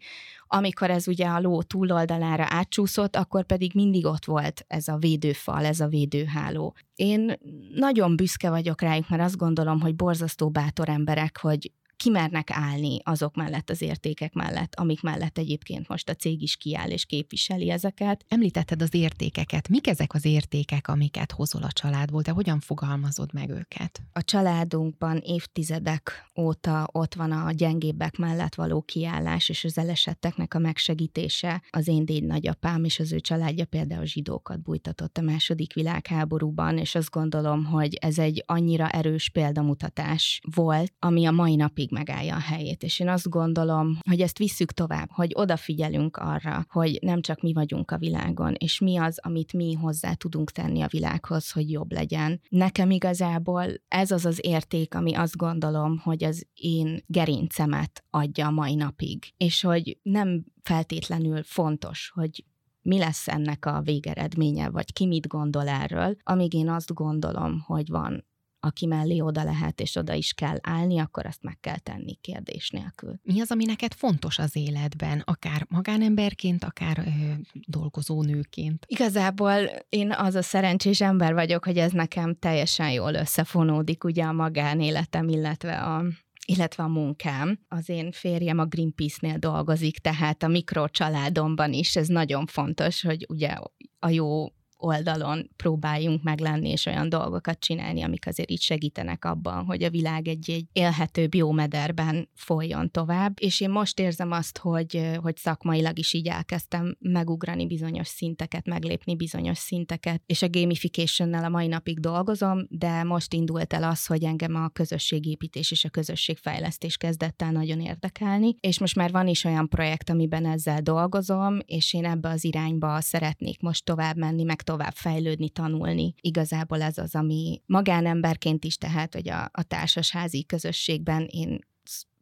Amikor 0.47 0.90
ez 0.90 1.08
ugye 1.08 1.26
a 1.26 1.40
ló 1.40 1.62
túloldalára 1.62 2.44
átcsúszott, 2.49 3.16
akkor 3.16 3.44
pedig 3.44 3.70
mindig 3.75 4.06
ott 4.06 4.25
volt 4.25 4.64
ez 4.66 4.88
a 4.88 4.97
védőfal, 4.97 5.64
ez 5.64 5.80
a 5.80 5.88
védőháló. 5.88 6.75
Én 6.94 7.38
nagyon 7.75 8.16
büszke 8.16 8.50
vagyok 8.50 8.80
rájuk, 8.80 9.08
mert 9.08 9.23
azt 9.23 9.37
gondolom, 9.37 9.80
hogy 9.80 9.94
borzasztó 9.94 10.50
bátor 10.50 10.88
emberek, 10.88 11.38
hogy 11.40 11.73
kimernek 11.98 12.50
állni 12.50 12.98
azok 13.04 13.36
mellett, 13.36 13.70
az 13.70 13.82
értékek 13.82 14.32
mellett, 14.32 14.74
amik 14.74 15.02
mellett 15.02 15.38
egyébként 15.38 15.88
most 15.88 16.08
a 16.08 16.14
cég 16.14 16.42
is 16.42 16.56
kiáll 16.56 16.90
és 16.90 17.04
képviseli 17.04 17.70
ezeket. 17.70 18.24
Említetted 18.28 18.82
az 18.82 18.94
értékeket. 18.94 19.68
Mik 19.68 19.86
ezek 19.86 20.14
az 20.14 20.24
értékek, 20.24 20.88
amiket 20.88 21.32
hozol 21.32 21.62
a 21.62 21.72
családból? 21.72 22.22
Te 22.22 22.30
hogyan 22.30 22.60
fogalmazod 22.60 23.32
meg 23.32 23.50
őket? 23.50 24.02
A 24.12 24.22
családunkban 24.22 25.16
évtizedek 25.16 26.30
óta 26.36 26.88
ott 26.92 27.14
van 27.14 27.32
a 27.32 27.52
gyengébbek 27.52 28.16
mellett 28.16 28.54
való 28.54 28.82
kiállás 28.82 29.48
és 29.48 29.64
az 29.64 29.78
elesetteknek 29.78 30.54
a 30.54 30.58
megsegítése. 30.58 31.62
Az 31.70 31.88
én 31.88 32.04
déd 32.04 32.24
nagyapám 32.24 32.84
és 32.84 32.98
az 32.98 33.12
ő 33.12 33.20
családja 33.20 33.64
például 33.64 34.06
zsidókat 34.06 34.62
bújtatott 34.62 35.18
a 35.18 35.22
második 35.22 35.72
világháborúban, 35.72 36.78
és 36.78 36.94
azt 36.94 37.10
gondolom, 37.10 37.64
hogy 37.64 37.94
ez 37.94 38.18
egy 38.18 38.42
annyira 38.46 38.88
erős 38.88 39.30
példamutatás 39.30 40.40
volt, 40.54 40.92
ami 40.98 41.26
a 41.26 41.30
mai 41.30 41.56
napig 41.56 41.88
mindig 41.90 42.09
megállja 42.09 42.35
a 42.35 42.40
helyét. 42.40 42.83
És 42.83 43.00
én 43.00 43.09
azt 43.09 43.28
gondolom, 43.28 43.99
hogy 44.09 44.21
ezt 44.21 44.38
visszük 44.38 44.73
tovább, 44.73 45.09
hogy 45.11 45.33
odafigyelünk 45.35 46.16
arra, 46.16 46.66
hogy 46.68 46.99
nem 47.00 47.21
csak 47.21 47.40
mi 47.40 47.52
vagyunk 47.52 47.90
a 47.90 47.99
világon, 47.99 48.54
és 48.59 48.78
mi 48.78 48.97
az, 48.97 49.18
amit 49.23 49.52
mi 49.52 49.73
hozzá 49.73 50.12
tudunk 50.14 50.50
tenni 50.50 50.80
a 50.80 50.88
világhoz, 50.90 51.50
hogy 51.50 51.71
jobb 51.71 51.92
legyen. 51.92 52.40
Nekem 52.49 52.90
igazából 52.90 53.66
ez 53.88 54.11
az 54.11 54.25
az 54.25 54.38
érték, 54.42 54.95
ami 54.95 55.14
azt 55.14 55.37
gondolom, 55.37 55.99
hogy 55.99 56.25
az 56.25 56.47
én 56.54 57.04
gerincemet 57.07 58.04
adja 58.11 58.47
a 58.47 58.50
mai 58.50 58.75
napig. 58.75 59.33
És 59.37 59.62
hogy 59.62 59.99
nem 60.02 60.45
feltétlenül 60.62 61.42
fontos, 61.42 62.11
hogy 62.14 62.45
mi 62.83 62.99
lesz 62.99 63.28
ennek 63.28 63.66
a 63.66 63.80
végeredménye, 63.80 64.71
vagy 64.71 64.92
ki 64.92 65.07
mit 65.07 65.26
gondol 65.26 65.68
erről, 65.68 66.16
amíg 66.23 66.54
én 66.54 66.68
azt 66.68 66.95
gondolom, 66.95 67.62
hogy 67.66 67.88
van 67.88 68.27
aki 68.60 68.86
mellé 68.86 69.20
oda 69.20 69.44
lehet, 69.44 69.80
és 69.80 69.96
oda 69.96 70.12
is 70.12 70.32
kell 70.32 70.56
állni, 70.60 70.98
akkor 70.98 71.26
azt 71.26 71.42
meg 71.42 71.60
kell 71.60 71.78
tenni 71.78 72.14
kérdés 72.14 72.70
nélkül. 72.70 73.20
Mi 73.22 73.40
az, 73.40 73.50
ami 73.50 73.64
neked 73.64 73.92
fontos 73.92 74.38
az 74.38 74.56
életben, 74.56 75.22
akár 75.24 75.66
magánemberként, 75.68 76.64
akár 76.64 76.98
ö, 76.98 77.32
dolgozó 77.66 78.22
nőként? 78.22 78.84
Igazából 78.88 79.54
én 79.88 80.12
az 80.12 80.34
a 80.34 80.42
szerencsés 80.42 81.00
ember 81.00 81.34
vagyok, 81.34 81.64
hogy 81.64 81.78
ez 81.78 81.92
nekem 81.92 82.34
teljesen 82.34 82.90
jól 82.90 83.14
összefonódik, 83.14 84.04
ugye 84.04 84.24
a 84.24 84.32
magánéletem, 84.32 85.28
illetve 85.28 85.78
a 85.78 86.04
illetve 86.48 86.82
a 86.82 86.88
munkám. 86.88 87.58
Az 87.68 87.88
én 87.88 88.12
férjem 88.12 88.58
a 88.58 88.64
Greenpeace-nél 88.64 89.38
dolgozik, 89.38 89.98
tehát 89.98 90.42
a 90.42 90.48
mikrocsaládomban 90.48 91.72
is 91.72 91.96
ez 91.96 92.06
nagyon 92.06 92.46
fontos, 92.46 93.02
hogy 93.02 93.26
ugye 93.28 93.54
a 93.98 94.08
jó 94.08 94.46
oldalon 94.78 95.50
próbáljunk 95.56 96.23
meg 96.23 96.40
lenni, 96.40 96.70
és 96.70 96.87
olyan 96.87 97.08
dolgokat 97.08 97.58
csinálni, 97.58 98.02
amik 98.02 98.26
azért 98.26 98.50
így 98.50 98.61
segítenek 98.61 99.25
abban, 99.25 99.64
hogy 99.64 99.82
a 99.82 99.90
világ 99.90 100.28
egy, 100.28 100.50
egy 100.50 100.66
élhetőbb 100.73 101.35
jó 101.35 101.52
mederben 101.52 102.28
folyjon 102.35 102.90
tovább. 102.90 103.37
És 103.40 103.61
én 103.61 103.70
most 103.70 104.00
érzem 104.00 104.30
azt, 104.30 104.58
hogy, 104.58 105.11
hogy 105.23 105.37
szakmailag 105.37 105.99
is 105.99 106.12
így 106.12 106.26
elkezdtem 106.26 106.97
megugrani 106.99 107.66
bizonyos 107.66 108.08
szinteket, 108.08 108.66
meglépni 108.66 109.16
bizonyos 109.16 109.58
szinteket, 109.58 110.23
és 110.26 110.42
a 110.42 110.49
gamification 110.49 111.35
a 111.35 111.49
mai 111.49 111.66
napig 111.66 112.00
dolgozom, 112.00 112.66
de 112.68 113.02
most 113.02 113.35
indult 113.35 113.73
el 113.73 113.82
az, 113.82 114.06
hogy 114.06 114.25
engem 114.25 114.54
a 114.54 114.68
közösségépítés 114.68 115.70
és 115.70 115.85
a 115.85 115.90
közösségfejlesztés 115.90 116.97
kezdett 116.97 117.42
el 117.42 117.50
nagyon 117.52 117.80
érdekelni, 117.80 118.56
és 118.61 118.78
most 118.78 118.97
már 118.97 119.11
van 119.11 119.26
is 119.26 119.44
olyan 119.44 119.68
projekt, 119.68 120.11
amiben 120.11 120.47
ezzel 120.47 120.80
dolgozom, 120.80 121.58
és 121.66 121.94
én 121.94 122.04
ebbe 122.04 122.28
az 122.28 122.44
irányba 122.44 123.00
szeretnék 123.00 123.61
most 123.61 123.85
tovább 123.85 124.16
menni, 124.16 124.42
meg 124.42 124.62
tovább 124.68 124.94
fejlődni, 124.94 125.48
tanulni. 125.48 126.14
Igazából 126.20 126.82
ez 126.82 126.98
az, 126.98 127.14
ami 127.14 127.62
magánemberként 127.66 128.64
is, 128.64 128.76
tehát, 128.76 129.14
hogy 129.14 129.28
a, 129.28 129.50
a 129.52 129.62
társasházi 129.62 130.44
közösségben 130.44 131.26
én 131.30 131.58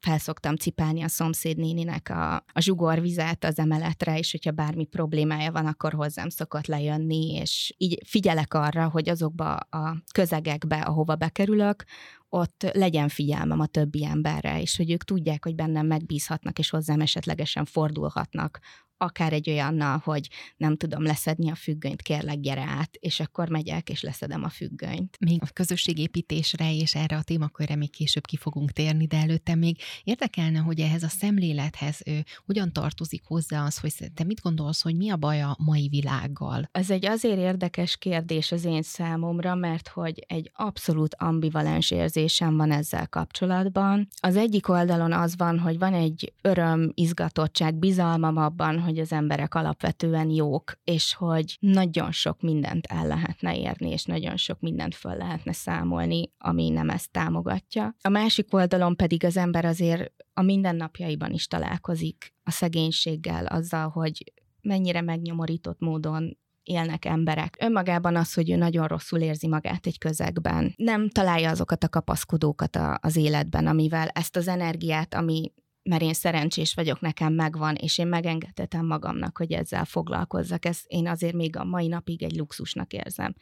felszoktam 0.01 0.57
cipálni 0.57 1.03
a 1.03 1.09
szomszédnéninek 1.09 2.09
a, 2.09 2.35
a 2.35 2.61
zsugorvizet 2.61 3.45
az 3.45 3.59
emeletre, 3.59 4.19
és 4.19 4.31
hogyha 4.31 4.51
bármi 4.51 4.85
problémája 4.85 5.53
van, 5.53 5.67
akkor 5.67 5.93
hozzám 5.93 6.29
szokott 6.29 6.67
lejönni, 6.67 7.33
és 7.35 7.75
így 7.77 7.99
figyelek 8.05 8.55
arra, 8.55 8.89
hogy 8.89 9.09
azokba 9.09 9.55
a 9.55 9.97
közegekbe, 10.13 10.81
ahova 10.81 11.17
bekerülök, 11.17 11.85
ott 12.29 12.71
legyen 12.73 13.09
figyelmem 13.09 13.61
a 13.61 13.67
többi 13.67 14.05
emberre, 14.05 14.61
és 14.61 14.77
hogy 14.77 14.91
ők 14.91 15.05
tudják, 15.05 15.45
hogy 15.45 15.55
bennem 15.55 15.87
megbízhatnak, 15.87 16.59
és 16.59 16.71
hozzám 16.71 17.01
esetlegesen 17.01 17.65
fordulhatnak, 17.65 18.59
akár 18.99 19.33
egy 19.33 19.51
olyannal, 19.51 20.01
hogy 20.05 20.29
nem 20.57 20.77
tudom 20.77 21.03
leszedni 21.03 21.51
a 21.51 21.55
függönyt, 21.55 22.03
kérlek 22.03 22.41
gyere 22.41 22.65
át, 22.65 22.95
és 22.95 23.21
akkor 23.21 23.49
megyek, 23.49 23.89
és 23.89 24.03
leszedem 24.03 24.45
a 24.45 24.49
függönyt. 24.49 25.17
Még 25.21 25.43
a 25.43 25.49
közösségépítésre 25.53 26.75
és 26.75 26.95
erre 26.95 27.17
a 27.17 27.23
témakörre 27.23 27.77
még 27.77 27.91
később 27.91 28.27
ki 28.27 28.37
fogunk 28.37 28.71
térni, 28.71 29.07
de 29.07 29.17
előtte 29.17 29.55
még 29.55 29.79
érdekelne, 30.05 30.59
hogy 30.59 30.81
ehhez 30.81 31.03
a 31.03 31.09
szemlélethez 31.09 32.01
ő, 32.07 32.25
hogyan 32.47 32.73
tartozik 32.73 33.23
hozzá 33.25 33.65
az, 33.65 33.79
hogy 33.79 33.95
te 34.15 34.25
mit 34.25 34.41
gondolsz, 34.41 34.83
hogy 34.83 34.97
mi 34.97 35.11
a 35.11 35.17
baj 35.17 35.43
a 35.43 35.57
mai 35.59 35.89
világgal? 35.89 36.69
Ez 36.73 36.91
egy 36.91 37.07
azért 37.07 37.39
érdekes 37.39 37.97
kérdés 37.97 38.53
az 38.53 38.65
én 38.65 38.83
számomra, 38.83 39.55
mert 39.55 39.89
hogy 39.89 40.25
egy 40.27 40.51
abszolút 40.55 41.15
ambivalens 41.15 41.91
érzésem 41.91 42.57
van 42.57 42.71
ezzel 42.71 43.09
kapcsolatban. 43.09 44.09
Az 44.21 44.37
egyik 44.37 44.69
oldalon 44.69 45.13
az 45.13 45.37
van, 45.37 45.59
hogy 45.59 45.79
van 45.79 45.95
egy 45.95 46.33
öröm, 46.43 46.93
izgatottság, 46.95 47.75
bizalmam 47.75 48.37
abban, 48.37 48.81
hogy 48.87 48.99
az 48.99 49.13
emberek 49.13 49.55
alapvetően 49.55 50.31
jók, 50.31 50.73
és 50.85 51.15
hogy 51.15 51.57
nagyon 51.61 52.13
sok 52.13 52.41
mindent 52.41 52.87
el 52.87 53.07
lehetne 53.07 53.59
érni, 53.59 53.91
és 53.91 54.05
nagyon 54.05 54.37
sok 54.37 54.61
mindent 54.61 54.95
föl 54.95 55.17
lehetne 55.17 55.53
számolni, 55.53 56.33
ami 56.39 56.69
nem 56.69 56.91
ezt 56.91 57.11
támogatja. 57.11 57.97
A 58.01 58.09
másik 58.09 58.55
oldalon 58.55 58.97
pedig 58.97 59.25
az 59.25 59.37
ember 59.37 59.65
azért 59.65 60.13
a 60.33 60.43
mindennapjaiban 60.43 61.33
is 61.33 61.47
találkozik 61.47 62.35
a 62.43 62.51
szegénységgel, 62.51 63.47
azzal, 63.47 63.89
hogy 63.89 64.33
mennyire 64.61 65.01
megnyomorított 65.01 65.81
módon 65.81 66.39
élnek 66.63 67.05
emberek. 67.05 67.57
Önmagában 67.61 68.17
az, 68.17 68.35
hogy 68.35 68.51
ő 68.51 68.57
nagyon 68.57 68.87
rosszul 68.87 69.21
érzi 69.21 69.49
magát 69.49 69.87
egy 69.87 69.99
közegben. 69.99 70.75
Nem 70.77 71.09
találja 71.09 71.51
azokat 71.51 71.85
a 71.85 71.89
kapaszkodókat 71.89 72.77
a, 72.77 72.99
az 73.03 73.17
életben, 73.17 73.67
amivel 73.67 74.09
ezt 74.09 74.37
az 74.37 74.49
energiát, 74.49 75.15
ami 75.15 75.53
mert 75.87 76.03
én 76.03 76.13
szerencsés 76.13 76.75
vagyok, 76.75 77.01
nekem 77.01 77.33
megvan, 77.33 77.75
és 77.75 77.99
én 77.99 78.07
megengedhetem 78.07 78.87
magamnak, 78.87 79.37
hogy 79.37 79.53
ezzel 79.53 79.85
foglalkozzak. 79.85 80.65
Ez 80.65 80.81
én 80.87 81.09
azért 81.09 81.35
még 81.35 81.57
a 81.57 81.65
mai 81.65 81.87
napig 81.87 82.23
egy 82.23 82.37
luxusnak 82.37 82.93
érzem. 82.93 83.35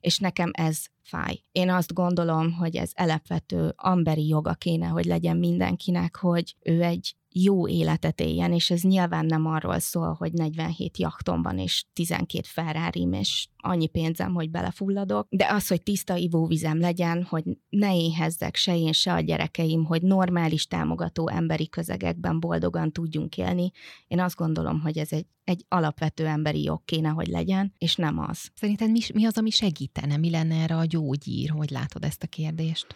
És 0.00 0.18
nekem 0.18 0.50
ez 0.52 0.84
fáj. 1.02 1.40
Én 1.52 1.70
azt 1.70 1.92
gondolom, 1.92 2.52
hogy 2.52 2.76
ez 2.76 2.90
alapvető 2.94 3.72
amberi 3.76 4.26
joga 4.26 4.54
kéne, 4.54 4.86
hogy 4.86 5.04
legyen 5.04 5.36
mindenkinek, 5.36 6.16
hogy 6.16 6.56
ő 6.62 6.82
egy 6.82 7.16
jó 7.28 7.68
életet 7.68 8.20
éljen, 8.20 8.52
és 8.52 8.70
ez 8.70 8.82
nyilván 8.82 9.26
nem 9.26 9.46
arról 9.46 9.78
szól, 9.78 10.12
hogy 10.12 10.32
47 10.32 10.98
jachton 10.98 11.42
van, 11.42 11.58
és 11.58 11.84
12 11.92 12.42
ferrari 12.46 13.08
és 13.10 13.48
annyi 13.64 13.86
pénzem, 13.86 14.34
hogy 14.34 14.50
belefulladok, 14.50 15.26
de 15.30 15.46
az, 15.50 15.68
hogy 15.68 15.82
tiszta 15.82 16.16
ivóvizem 16.16 16.80
legyen, 16.80 17.22
hogy 17.22 17.44
ne 17.68 17.96
éhezzek 17.96 18.56
se 18.56 18.76
én, 18.76 18.92
se 18.92 19.12
a 19.12 19.20
gyerekeim, 19.20 19.84
hogy 19.84 20.02
normális, 20.02 20.66
támogató 20.66 21.28
emberi 21.28 21.68
közegekben 21.68 22.40
boldogan 22.40 22.92
tudjunk 22.92 23.36
élni, 23.36 23.70
én 24.06 24.20
azt 24.20 24.36
gondolom, 24.36 24.80
hogy 24.80 24.98
ez 24.98 25.12
egy, 25.12 25.26
egy 25.44 25.64
alapvető 25.68 26.26
emberi 26.26 26.62
jog 26.62 26.84
kéne, 26.84 27.08
hogy 27.08 27.26
legyen, 27.26 27.72
és 27.78 27.96
nem 27.96 28.18
az. 28.18 28.50
Szerinted 28.54 28.90
mi, 28.90 29.00
mi 29.14 29.24
az, 29.24 29.38
ami 29.38 29.50
segítene? 29.50 30.16
Mi 30.16 30.30
lenne 30.30 30.54
erre 30.54 30.76
a 30.76 30.84
gyógyír? 30.84 31.50
Hogy 31.50 31.70
látod 31.70 32.04
ezt 32.04 32.22
a 32.22 32.26
kérdést? 32.26 32.86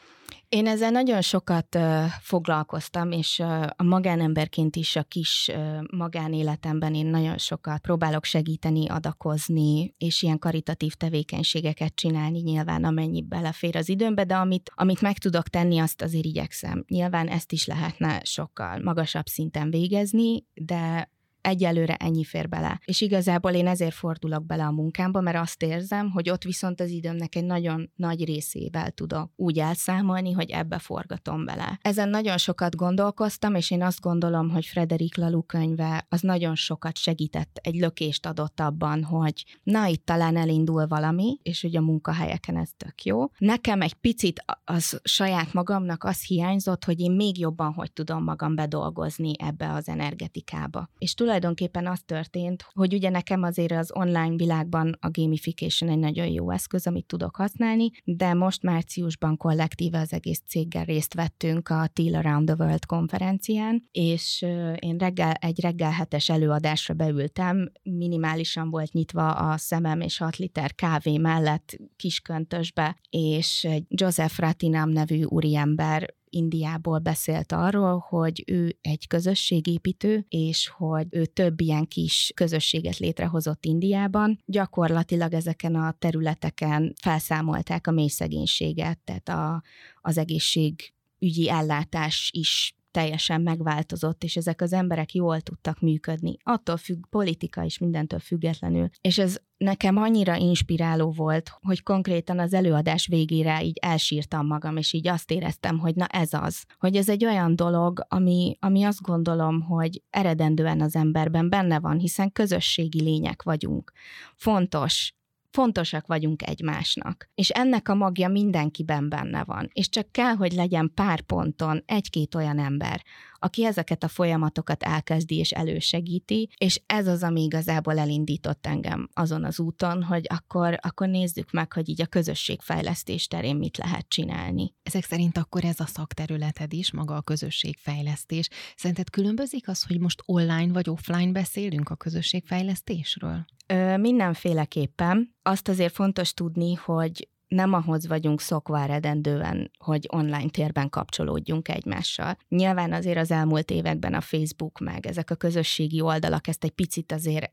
Én 0.48 0.66
ezzel 0.66 0.90
nagyon 0.90 1.20
sokat 1.20 1.74
uh, 1.74 2.04
foglalkoztam, 2.20 3.10
és 3.10 3.38
uh, 3.38 3.62
a 3.76 3.82
magánemberként 3.82 4.76
is 4.76 4.96
a 4.96 5.02
kis 5.02 5.50
uh, 5.52 5.78
magánéletemben 5.90 6.94
én 6.94 7.06
nagyon 7.06 7.38
sokat 7.38 7.80
próbálok 7.80 8.24
segíteni, 8.24 8.88
adakozni, 8.88 9.94
és 9.98 10.22
ilyen 10.22 10.38
karitatív 10.58 10.94
tevékenységeket 10.94 11.94
csinálni 11.94 12.40
nyilván, 12.40 12.84
amennyi 12.84 13.22
belefér 13.22 13.76
az 13.76 13.88
időmbe, 13.88 14.24
de 14.24 14.34
amit, 14.36 14.70
amit 14.74 15.00
meg 15.00 15.18
tudok 15.18 15.48
tenni, 15.48 15.78
azt 15.78 16.02
azért 16.02 16.24
igyekszem. 16.24 16.84
Nyilván 16.88 17.28
ezt 17.28 17.52
is 17.52 17.66
lehetne 17.66 18.20
sokkal 18.24 18.78
magasabb 18.78 19.26
szinten 19.26 19.70
végezni, 19.70 20.46
de 20.54 21.10
egyelőre 21.48 21.94
ennyi 21.94 22.24
fér 22.24 22.48
bele. 22.48 22.80
És 22.84 23.00
igazából 23.00 23.50
én 23.50 23.66
ezért 23.66 23.94
fordulok 23.94 24.46
bele 24.46 24.64
a 24.64 24.70
munkámba, 24.70 25.20
mert 25.20 25.36
azt 25.36 25.62
érzem, 25.62 26.10
hogy 26.10 26.30
ott 26.30 26.42
viszont 26.42 26.80
az 26.80 26.90
időmnek 26.90 27.34
egy 27.34 27.44
nagyon 27.44 27.90
nagy 27.96 28.24
részével 28.24 28.90
tudok 28.90 29.30
úgy 29.36 29.58
elszámolni, 29.58 30.32
hogy 30.32 30.50
ebbe 30.50 30.78
forgatom 30.78 31.44
bele. 31.44 31.78
Ezen 31.82 32.08
nagyon 32.08 32.38
sokat 32.38 32.76
gondolkoztam, 32.76 33.54
és 33.54 33.70
én 33.70 33.82
azt 33.82 34.00
gondolom, 34.00 34.50
hogy 34.50 34.66
Frederik 34.66 35.16
Lalu 35.16 35.42
könyve 35.42 36.06
az 36.08 36.20
nagyon 36.20 36.54
sokat 36.54 36.96
segített, 36.96 37.58
egy 37.62 37.74
lökést 37.74 38.26
adott 38.26 38.60
abban, 38.60 39.04
hogy 39.04 39.44
na 39.62 39.86
itt 39.86 40.04
talán 40.04 40.36
elindul 40.36 40.86
valami, 40.86 41.38
és 41.42 41.62
hogy 41.62 41.76
a 41.76 41.80
munkahelyeken 41.80 42.56
ez 42.56 42.70
tök 42.76 43.04
jó. 43.04 43.24
Nekem 43.38 43.80
egy 43.80 43.94
picit 43.94 44.44
az 44.64 45.00
saját 45.04 45.52
magamnak 45.52 46.04
az 46.04 46.24
hiányzott, 46.24 46.84
hogy 46.84 47.00
én 47.00 47.12
még 47.12 47.38
jobban 47.38 47.72
hogy 47.72 47.92
tudom 47.92 48.24
magam 48.24 48.54
bedolgozni 48.54 49.32
ebbe 49.38 49.72
az 49.72 49.88
energetikába. 49.88 50.88
És 50.98 51.14
tulajdonképpen 51.14 51.37
az 51.86 52.00
történt, 52.06 52.64
hogy 52.72 52.94
ugye 52.94 53.10
nekem 53.10 53.42
azért 53.42 53.72
az 53.72 53.90
online 53.94 54.34
világban 54.36 54.96
a 55.00 55.10
gamification 55.10 55.90
egy 55.90 55.98
nagyon 55.98 56.26
jó 56.26 56.50
eszköz, 56.50 56.86
amit 56.86 57.06
tudok 57.06 57.36
használni, 57.36 57.90
de 58.04 58.34
most 58.34 58.62
márciusban 58.62 59.36
kollektíve 59.36 59.98
az 59.98 60.12
egész 60.12 60.42
céggel 60.46 60.84
részt 60.84 61.14
vettünk 61.14 61.68
a 61.68 61.86
Teal 61.92 62.14
Around 62.14 62.46
the 62.46 62.64
World 62.64 62.86
konferencián, 62.86 63.88
és 63.90 64.42
én 64.78 64.96
reggel, 64.98 65.32
egy 65.32 65.60
reggel 65.60 65.90
hetes 65.90 66.28
előadásra 66.28 66.94
beültem, 66.94 67.72
minimálisan 67.82 68.70
volt 68.70 68.92
nyitva 68.92 69.30
a 69.30 69.56
szemem 69.56 70.00
és 70.00 70.18
6 70.18 70.36
liter 70.36 70.74
kávé 70.74 71.16
mellett 71.18 71.76
kisköntösbe, 71.96 72.96
és 73.10 73.64
egy 73.64 73.84
Joseph 73.88 74.38
Ratinam 74.38 74.90
nevű 74.90 75.22
úriember 75.22 76.16
Indiából 76.30 76.98
beszélt 76.98 77.52
arról, 77.52 78.04
hogy 78.08 78.44
ő 78.46 78.78
egy 78.80 79.06
közösségépítő, 79.06 80.26
és 80.28 80.68
hogy 80.68 81.06
ő 81.10 81.26
több 81.26 81.60
ilyen 81.60 81.86
kis 81.86 82.32
közösséget 82.34 82.98
létrehozott 82.98 83.64
Indiában. 83.64 84.40
Gyakorlatilag 84.44 85.32
ezeken 85.32 85.74
a 85.74 85.94
területeken 85.98 86.94
felszámolták 87.02 87.86
a 87.86 87.90
mély 87.90 88.08
szegénységet, 88.08 88.98
tehát 88.98 89.28
a, 89.28 89.62
az 90.00 90.18
egészségügyi 90.18 91.48
ellátás 91.48 92.30
is 92.34 92.77
teljesen 92.90 93.40
megváltozott, 93.40 94.24
és 94.24 94.36
ezek 94.36 94.60
az 94.60 94.72
emberek 94.72 95.14
jól 95.14 95.40
tudtak 95.40 95.80
működni. 95.80 96.36
Attól 96.42 96.76
függ, 96.76 97.06
politika 97.10 97.62
is 97.62 97.78
mindentől 97.78 98.18
függetlenül. 98.18 98.88
És 99.00 99.18
ez 99.18 99.36
nekem 99.56 99.96
annyira 99.96 100.36
inspiráló 100.36 101.10
volt, 101.10 101.50
hogy 101.60 101.82
konkrétan 101.82 102.38
az 102.38 102.54
előadás 102.54 103.06
végére 103.06 103.62
így 103.62 103.78
elsírtam 103.80 104.46
magam, 104.46 104.76
és 104.76 104.92
így 104.92 105.08
azt 105.08 105.30
éreztem, 105.30 105.78
hogy 105.78 105.94
na 105.94 106.06
ez 106.06 106.32
az. 106.32 106.64
Hogy 106.78 106.96
ez 106.96 107.08
egy 107.08 107.24
olyan 107.24 107.56
dolog, 107.56 108.04
ami, 108.08 108.56
ami 108.60 108.82
azt 108.82 109.00
gondolom, 109.00 109.60
hogy 109.60 110.02
eredendően 110.10 110.80
az 110.80 110.96
emberben 110.96 111.48
benne 111.48 111.80
van, 111.80 111.98
hiszen 111.98 112.32
közösségi 112.32 113.02
lények 113.02 113.42
vagyunk. 113.42 113.92
Fontos 114.34 115.12
fontosak 115.50 116.06
vagyunk 116.06 116.46
egymásnak. 116.46 117.30
És 117.34 117.48
ennek 117.48 117.88
a 117.88 117.94
magja 117.94 118.28
mindenkiben 118.28 119.08
benne 119.08 119.44
van. 119.44 119.68
És 119.72 119.88
csak 119.88 120.12
kell, 120.12 120.34
hogy 120.34 120.52
legyen 120.52 120.92
pár 120.94 121.20
ponton 121.20 121.82
egy-két 121.86 122.34
olyan 122.34 122.58
ember, 122.58 123.02
aki 123.38 123.64
ezeket 123.64 124.04
a 124.04 124.08
folyamatokat 124.08 124.82
elkezdi 124.82 125.36
és 125.36 125.50
elősegíti, 125.50 126.48
és 126.56 126.80
ez 126.86 127.06
az, 127.06 127.22
ami 127.22 127.42
igazából 127.42 127.98
elindított 127.98 128.66
engem 128.66 129.08
azon 129.12 129.44
az 129.44 129.60
úton, 129.60 130.02
hogy 130.02 130.26
akkor, 130.28 130.78
akkor 130.80 131.08
nézzük 131.08 131.50
meg, 131.50 131.72
hogy 131.72 131.88
így 131.88 132.02
a 132.02 132.06
közösségfejlesztés 132.06 133.26
terén 133.26 133.56
mit 133.56 133.76
lehet 133.76 134.08
csinálni. 134.08 134.74
Ezek 134.82 135.04
szerint 135.04 135.38
akkor 135.38 135.64
ez 135.64 135.80
a 135.80 135.86
szakterületed 135.86 136.72
is, 136.72 136.92
maga 136.92 137.16
a 137.16 137.22
közösségfejlesztés. 137.22 138.48
Szerinted 138.76 139.10
különbözik 139.10 139.68
az, 139.68 139.82
hogy 139.82 140.00
most 140.00 140.22
online 140.26 140.72
vagy 140.72 140.90
offline 140.90 141.32
beszélünk 141.32 141.88
a 141.88 141.96
közösségfejlesztésről? 141.96 143.44
Ö, 143.66 143.96
mindenféleképpen. 143.96 145.36
Azt 145.42 145.68
azért 145.68 145.94
fontos 145.94 146.34
tudni, 146.34 146.74
hogy 146.74 147.28
nem 147.48 147.72
ahhoz 147.72 148.06
vagyunk 148.06 148.40
szokva 148.40 148.80
eredendően, 148.80 149.70
hogy 149.78 150.06
online 150.12 150.48
térben 150.48 150.88
kapcsolódjunk 150.88 151.68
egymással. 151.68 152.36
Nyilván 152.48 152.92
azért 152.92 153.18
az 153.18 153.30
elmúlt 153.30 153.70
években 153.70 154.14
a 154.14 154.20
Facebook 154.20 154.78
meg 154.78 155.06
ezek 155.06 155.30
a 155.30 155.34
közösségi 155.34 156.00
oldalak 156.00 156.46
ezt 156.46 156.64
egy 156.64 156.70
picit 156.70 157.12
azért 157.12 157.52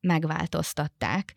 megváltoztatták, 0.00 1.34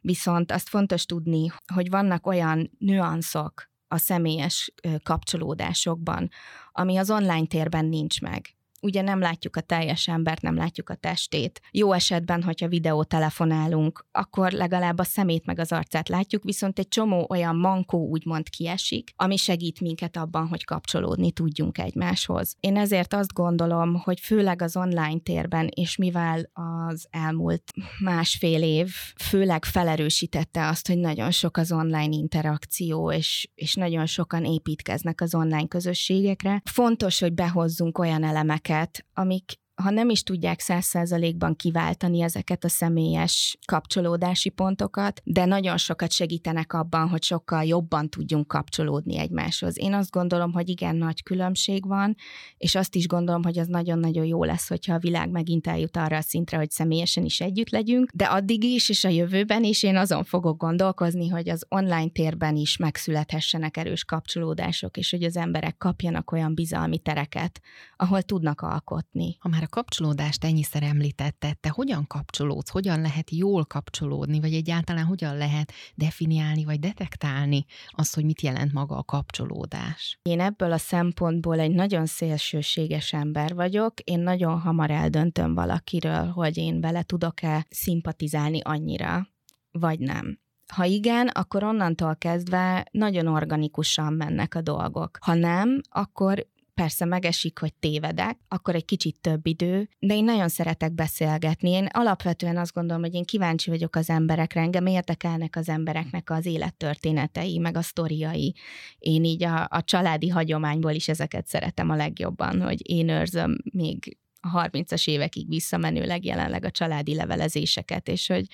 viszont 0.00 0.52
azt 0.52 0.68
fontos 0.68 1.04
tudni, 1.04 1.50
hogy 1.74 1.90
vannak 1.90 2.26
olyan 2.26 2.70
nüanszok 2.78 3.70
a 3.88 3.96
személyes 3.96 4.74
kapcsolódásokban, 5.02 6.28
ami 6.72 6.96
az 6.96 7.10
online 7.10 7.46
térben 7.46 7.84
nincs 7.84 8.20
meg 8.20 8.56
ugye 8.82 9.02
nem 9.02 9.20
látjuk 9.20 9.56
a 9.56 9.60
teljes 9.60 10.08
embert, 10.08 10.42
nem 10.42 10.56
látjuk 10.56 10.90
a 10.90 10.94
testét. 10.94 11.60
Jó 11.70 11.92
esetben, 11.92 12.42
hogyha 12.42 12.68
videó 12.68 13.04
telefonálunk, 13.04 14.06
akkor 14.12 14.52
legalább 14.52 14.98
a 14.98 15.04
szemét 15.04 15.46
meg 15.46 15.58
az 15.58 15.72
arcát 15.72 16.08
látjuk, 16.08 16.42
viszont 16.42 16.78
egy 16.78 16.88
csomó 16.88 17.26
olyan 17.30 17.56
mankó 17.56 18.08
úgymond 18.08 18.48
kiesik, 18.48 19.12
ami 19.16 19.36
segít 19.36 19.80
minket 19.80 20.16
abban, 20.16 20.48
hogy 20.48 20.64
kapcsolódni 20.64 21.32
tudjunk 21.32 21.78
egymáshoz. 21.78 22.56
Én 22.60 22.76
ezért 22.76 23.14
azt 23.14 23.32
gondolom, 23.32 23.94
hogy 23.94 24.20
főleg 24.20 24.62
az 24.62 24.76
online 24.76 25.18
térben, 25.18 25.68
és 25.74 25.96
mivel 25.96 26.50
az 26.52 27.06
elmúlt 27.10 27.62
másfél 28.00 28.62
év 28.62 28.90
főleg 29.22 29.64
felerősítette 29.64 30.68
azt, 30.68 30.86
hogy 30.86 30.98
nagyon 30.98 31.30
sok 31.30 31.56
az 31.56 31.72
online 31.72 32.14
interakció, 32.14 33.12
és, 33.12 33.48
és 33.54 33.74
nagyon 33.74 34.06
sokan 34.06 34.44
építkeznek 34.44 35.20
az 35.20 35.34
online 35.34 35.66
közösségekre, 35.66 36.62
fontos, 36.64 37.20
hogy 37.20 37.32
behozzunk 37.32 37.98
olyan 37.98 38.24
elemeket, 38.24 38.71
embereket, 38.72 39.06
amik 39.12 39.60
ha 39.82 39.90
nem 39.90 40.08
is 40.08 40.22
tudják 40.22 40.60
száz 40.60 40.84
százalékban 40.84 41.56
kiváltani 41.56 42.22
ezeket 42.22 42.64
a 42.64 42.68
személyes 42.68 43.58
kapcsolódási 43.66 44.48
pontokat, 44.48 45.20
de 45.24 45.44
nagyon 45.44 45.76
sokat 45.76 46.12
segítenek 46.12 46.72
abban, 46.72 47.08
hogy 47.08 47.22
sokkal 47.22 47.64
jobban 47.64 48.08
tudjunk 48.08 48.48
kapcsolódni 48.48 49.18
egymáshoz. 49.18 49.78
Én 49.78 49.94
azt 49.94 50.10
gondolom, 50.10 50.52
hogy 50.52 50.68
igen, 50.68 50.96
nagy 50.96 51.22
különbség 51.22 51.86
van, 51.86 52.16
és 52.56 52.74
azt 52.74 52.94
is 52.94 53.06
gondolom, 53.06 53.42
hogy 53.42 53.58
az 53.58 53.66
nagyon-nagyon 53.66 54.24
jó 54.24 54.44
lesz, 54.44 54.68
hogyha 54.68 54.94
a 54.94 54.98
világ 54.98 55.30
megint 55.30 55.66
eljut 55.66 55.96
arra 55.96 56.16
a 56.16 56.20
szintre, 56.20 56.56
hogy 56.56 56.70
személyesen 56.70 57.24
is 57.24 57.40
együtt 57.40 57.70
legyünk, 57.70 58.10
de 58.14 58.24
addig 58.24 58.64
is, 58.64 58.88
és 58.88 59.04
a 59.04 59.08
jövőben 59.08 59.64
is 59.64 59.82
én 59.82 59.96
azon 59.96 60.24
fogok 60.24 60.56
gondolkozni, 60.56 61.28
hogy 61.28 61.48
az 61.48 61.64
online 61.68 62.08
térben 62.08 62.56
is 62.56 62.76
megszülethessenek 62.76 63.76
erős 63.76 64.04
kapcsolódások, 64.04 64.96
és 64.96 65.10
hogy 65.10 65.22
az 65.22 65.36
emberek 65.36 65.76
kapjanak 65.78 66.32
olyan 66.32 66.54
bizalmi 66.54 66.98
tereket, 66.98 67.60
ahol 67.96 68.22
tudnak 68.22 68.60
alkotni. 68.60 69.36
Ha 69.40 69.48
már 69.48 69.62
a 69.62 69.66
kapcsolódást 69.72 70.44
ennyiszer 70.44 70.82
említetted, 70.82 71.58
te 71.58 71.68
hogyan 71.68 72.06
kapcsolódsz, 72.06 72.70
hogyan 72.70 73.00
lehet 73.00 73.30
jól 73.30 73.64
kapcsolódni, 73.64 74.40
vagy 74.40 74.54
egyáltalán 74.54 75.04
hogyan 75.04 75.36
lehet 75.36 75.72
definiálni, 75.94 76.64
vagy 76.64 76.78
detektálni 76.78 77.64
azt, 77.88 78.14
hogy 78.14 78.24
mit 78.24 78.40
jelent 78.40 78.72
maga 78.72 78.96
a 78.96 79.02
kapcsolódás? 79.02 80.18
Én 80.22 80.40
ebből 80.40 80.72
a 80.72 80.78
szempontból 80.78 81.58
egy 81.58 81.70
nagyon 81.70 82.06
szélsőséges 82.06 83.12
ember 83.12 83.54
vagyok, 83.54 84.00
én 84.00 84.20
nagyon 84.20 84.60
hamar 84.60 84.90
eldöntöm 84.90 85.54
valakiről, 85.54 86.26
hogy 86.26 86.56
én 86.56 86.80
vele 86.80 87.02
tudok-e 87.02 87.66
szimpatizálni 87.70 88.60
annyira, 88.60 89.28
vagy 89.70 89.98
nem. 89.98 90.40
Ha 90.72 90.84
igen, 90.84 91.28
akkor 91.28 91.64
onnantól 91.64 92.16
kezdve 92.16 92.86
nagyon 92.90 93.26
organikusan 93.26 94.12
mennek 94.12 94.54
a 94.54 94.60
dolgok. 94.60 95.18
Ha 95.20 95.34
nem, 95.34 95.80
akkor 95.90 96.46
persze 96.82 97.04
megesik, 97.04 97.58
hogy 97.58 97.74
tévedek, 97.74 98.38
akkor 98.48 98.74
egy 98.74 98.84
kicsit 98.84 99.20
több 99.20 99.46
idő, 99.46 99.88
de 99.98 100.14
én 100.14 100.24
nagyon 100.24 100.48
szeretek 100.48 100.92
beszélgetni. 100.92 101.70
Én 101.70 101.86
alapvetően 101.92 102.56
azt 102.56 102.72
gondolom, 102.72 103.02
hogy 103.02 103.14
én 103.14 103.24
kíváncsi 103.24 103.70
vagyok 103.70 103.96
az 103.96 104.10
emberekre, 104.10 104.60
engem 104.60 104.86
érdekelnek 104.86 105.56
az 105.56 105.68
embereknek 105.68 106.30
az 106.30 106.46
élettörténetei, 106.46 107.58
meg 107.58 107.76
a 107.76 107.82
sztoriai. 107.82 108.54
Én 108.98 109.24
így 109.24 109.44
a, 109.44 109.66
a 109.70 109.82
családi 109.84 110.28
hagyományból 110.28 110.90
is 110.90 111.08
ezeket 111.08 111.46
szeretem 111.46 111.90
a 111.90 111.96
legjobban, 111.96 112.62
hogy 112.62 112.90
én 112.90 113.08
őrzöm 113.08 113.56
még 113.72 114.18
a 114.40 114.68
30-as 114.68 115.08
évekig 115.08 115.48
visszamenőleg 115.48 116.24
jelenleg 116.24 116.64
a 116.64 116.70
családi 116.70 117.14
levelezéseket, 117.14 118.08
és 118.08 118.26
hogy 118.26 118.46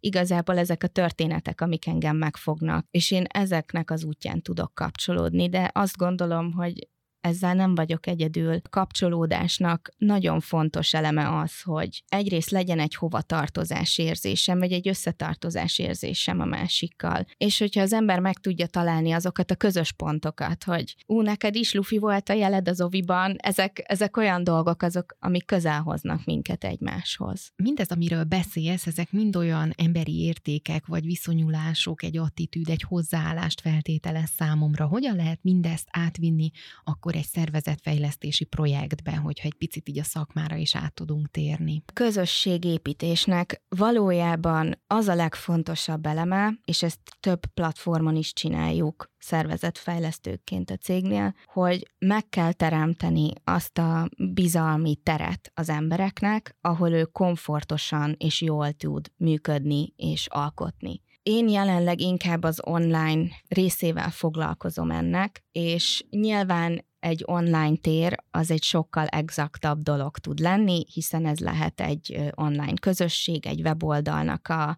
igazából 0.00 0.58
ezek 0.58 0.82
a 0.82 0.86
történetek, 0.86 1.60
amik 1.60 1.86
engem 1.86 2.16
megfognak, 2.16 2.86
és 2.90 3.10
én 3.10 3.24
ezeknek 3.28 3.90
az 3.90 4.04
útján 4.04 4.42
tudok 4.42 4.74
kapcsolódni, 4.74 5.48
de 5.48 5.70
azt 5.72 5.96
gondolom, 5.96 6.52
hogy 6.52 6.90
ezzel 7.22 7.54
nem 7.54 7.74
vagyok 7.74 8.06
egyedül. 8.06 8.60
Kapcsolódásnak 8.70 9.92
nagyon 9.98 10.40
fontos 10.40 10.94
eleme 10.94 11.38
az, 11.38 11.62
hogy 11.62 12.02
egyrészt 12.08 12.50
legyen 12.50 12.78
egy 12.78 12.94
hovatartozás 12.94 13.98
érzésem, 13.98 14.58
vagy 14.58 14.72
egy 14.72 14.88
összetartozás 14.88 15.78
érzésem 15.78 16.40
a 16.40 16.44
másikkal. 16.44 17.26
És 17.36 17.58
hogyha 17.58 17.80
az 17.80 17.92
ember 17.92 18.20
meg 18.20 18.38
tudja 18.38 18.66
találni 18.66 19.12
azokat 19.12 19.50
a 19.50 19.56
közös 19.56 19.92
pontokat, 19.92 20.64
hogy 20.64 20.96
ú, 21.06 21.20
neked 21.20 21.54
is 21.54 21.72
lufi 21.72 21.98
volt 21.98 22.28
a 22.28 22.32
jeled 22.32 22.68
az 22.68 22.80
oviban, 22.80 23.36
ezek, 23.38 23.82
ezek 23.86 24.16
olyan 24.16 24.44
dolgok 24.44 24.82
azok, 24.82 25.16
amik 25.18 25.46
közel 25.46 25.80
hoznak 25.80 26.24
minket 26.24 26.64
egymáshoz. 26.64 27.52
Mindez, 27.56 27.90
amiről 27.90 28.24
beszélsz, 28.24 28.86
ezek 28.86 29.12
mind 29.12 29.36
olyan 29.36 29.72
emberi 29.76 30.20
értékek, 30.20 30.86
vagy 30.86 31.04
viszonyulások, 31.04 32.02
egy 32.02 32.16
attitűd, 32.16 32.68
egy 32.68 32.82
hozzáállást 32.82 33.60
feltételez 33.60 34.30
számomra. 34.36 34.86
Hogyan 34.86 35.16
lehet 35.16 35.38
mindezt 35.42 35.88
átvinni 35.90 36.50
akkor 36.84 37.11
akkor 37.12 37.24
egy 37.24 37.30
szervezetfejlesztési 37.30 38.44
projektben, 38.44 39.18
hogyha 39.18 39.46
egy 39.46 39.54
picit 39.54 39.88
így 39.88 39.98
a 39.98 40.02
szakmára 40.02 40.56
is 40.56 40.76
át 40.76 40.94
tudunk 40.94 41.30
térni. 41.30 41.82
Közösségépítésnek 41.92 43.62
valójában 43.68 44.82
az 44.86 45.08
a 45.08 45.14
legfontosabb 45.14 46.06
eleme, 46.06 46.52
és 46.64 46.82
ezt 46.82 47.00
több 47.20 47.46
platformon 47.54 48.16
is 48.16 48.32
csináljuk, 48.32 49.10
szervezetfejlesztőként 49.18 50.70
a 50.70 50.76
cégnél, 50.76 51.34
hogy 51.46 51.90
meg 51.98 52.28
kell 52.28 52.52
teremteni 52.52 53.30
azt 53.44 53.78
a 53.78 54.08
bizalmi 54.32 54.96
teret 55.02 55.50
az 55.54 55.68
embereknek, 55.68 56.56
ahol 56.60 56.90
ő 56.92 57.04
komfortosan 57.04 58.14
és 58.18 58.40
jól 58.40 58.72
tud 58.72 59.12
működni 59.16 59.92
és 59.96 60.26
alkotni. 60.30 61.00
Én 61.22 61.48
jelenleg 61.48 62.00
inkább 62.00 62.42
az 62.42 62.60
online 62.64 63.28
részével 63.48 64.10
foglalkozom 64.10 64.90
ennek, 64.90 65.44
és 65.52 66.04
nyilván 66.10 66.84
egy 67.02 67.22
online 67.26 67.76
tér 67.76 68.16
az 68.30 68.50
egy 68.50 68.62
sokkal 68.62 69.06
exaktabb 69.06 69.82
dolog 69.82 70.18
tud 70.18 70.38
lenni, 70.38 70.84
hiszen 70.92 71.26
ez 71.26 71.38
lehet 71.38 71.80
egy 71.80 72.32
online 72.34 72.74
közösség, 72.80 73.46
egy 73.46 73.60
weboldalnak 73.60 74.48
a, 74.48 74.76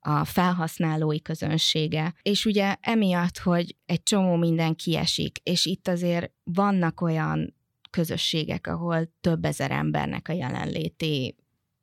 a 0.00 0.24
felhasználói 0.24 1.22
közönsége. 1.22 2.14
És 2.22 2.44
ugye 2.44 2.76
emiatt, 2.80 3.38
hogy 3.38 3.76
egy 3.86 4.02
csomó 4.02 4.36
minden 4.36 4.74
kiesik, 4.74 5.38
és 5.42 5.64
itt 5.66 5.88
azért 5.88 6.32
vannak 6.44 7.00
olyan 7.00 7.54
közösségek, 7.90 8.66
ahol 8.66 9.12
több 9.20 9.44
ezer 9.44 9.70
embernek 9.70 10.28
a 10.28 10.32
jelenlété 10.32 11.34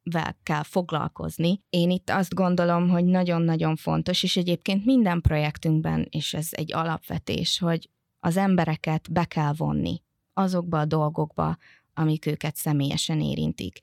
vel 0.04 0.38
kell 0.43 0.63
foglalkozni. 0.63 1.62
Én 1.69 1.89
itt 1.89 2.10
azt 2.10 2.34
gondolom, 2.34 2.89
hogy 2.89 3.06
nagyon-nagyon 3.06 3.76
fontos, 3.76 4.23
és 4.23 4.38
egyébként 4.38 4.86
minden 4.86 5.21
projektünkben, 5.21 6.08
és 6.10 6.34
ez 6.34 6.47
egy 6.52 6.73
alapvetés, 6.73 7.60
hogy 7.60 7.89
az 8.28 8.38
embereket 8.38 9.12
be 9.12 9.26
kell 9.26 9.54
vonni 9.58 10.02
azokba 10.34 10.80
a 10.80 10.86
dolgokba, 10.86 11.58
amik 11.94 12.26
őket 12.26 12.56
személyesen 12.56 13.22
érintik. 13.22 13.80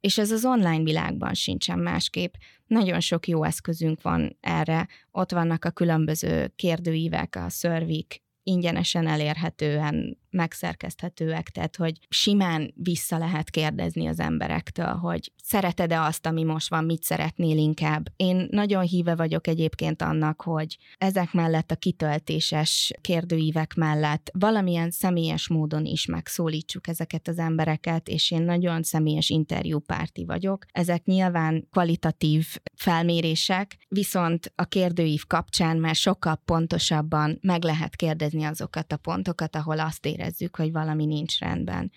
És 0.00 0.18
ez 0.18 0.30
az 0.30 0.44
online 0.44 0.82
világban 0.82 1.34
sincsen 1.34 1.78
másképp. 1.78 2.34
Nagyon 2.66 3.00
sok 3.00 3.28
jó 3.28 3.44
eszközünk 3.44 4.02
van 4.02 4.36
erre. 4.40 4.88
Ott 5.10 5.30
vannak 5.30 5.64
a 5.64 5.70
különböző 5.70 6.52
kérdőívek, 6.56 7.36
a 7.36 7.48
szörvik, 7.48 8.22
ingyenesen 8.42 9.06
elérhetően 9.06 10.18
megszerkeszthetőek, 10.36 11.48
tehát 11.48 11.76
hogy 11.76 11.98
simán 12.08 12.72
vissza 12.76 13.18
lehet 13.18 13.50
kérdezni 13.50 14.06
az 14.06 14.20
emberektől, 14.20 14.94
hogy 14.94 15.32
szereted-e 15.42 16.02
azt, 16.02 16.26
ami 16.26 16.44
most 16.44 16.70
van, 16.70 16.84
mit 16.84 17.02
szeretnél 17.02 17.56
inkább. 17.56 18.06
Én 18.16 18.46
nagyon 18.50 18.82
híve 18.82 19.14
vagyok 19.14 19.46
egyébként 19.46 20.02
annak, 20.02 20.42
hogy 20.42 20.76
ezek 20.98 21.32
mellett 21.32 21.70
a 21.70 21.76
kitöltéses 21.76 22.92
kérdőívek 23.00 23.74
mellett 23.74 24.30
valamilyen 24.38 24.90
személyes 24.90 25.48
módon 25.48 25.84
is 25.84 26.06
megszólítsuk 26.06 26.88
ezeket 26.88 27.28
az 27.28 27.38
embereket, 27.38 28.08
és 28.08 28.30
én 28.30 28.42
nagyon 28.42 28.82
személyes 28.82 29.28
interjúpárti 29.28 30.24
vagyok. 30.24 30.66
Ezek 30.72 31.04
nyilván 31.04 31.68
kvalitatív 31.70 32.46
felmérések, 32.74 33.76
viszont 33.88 34.52
a 34.54 34.64
kérdőív 34.64 35.26
kapcsán 35.26 35.76
már 35.76 35.94
sokkal 35.94 36.42
pontosabban 36.44 37.38
meg 37.42 37.62
lehet 37.62 37.96
kérdezni 37.96 38.44
azokat 38.44 38.92
a 38.92 38.96
pontokat, 38.96 39.56
ahol 39.56 39.80
azt 39.80 40.06
érez, 40.06 40.25
érezzük, 40.26 40.56
hogy 40.56 40.72
valami 40.72 41.04
nincs 41.04 41.38
rendben. 41.38 41.92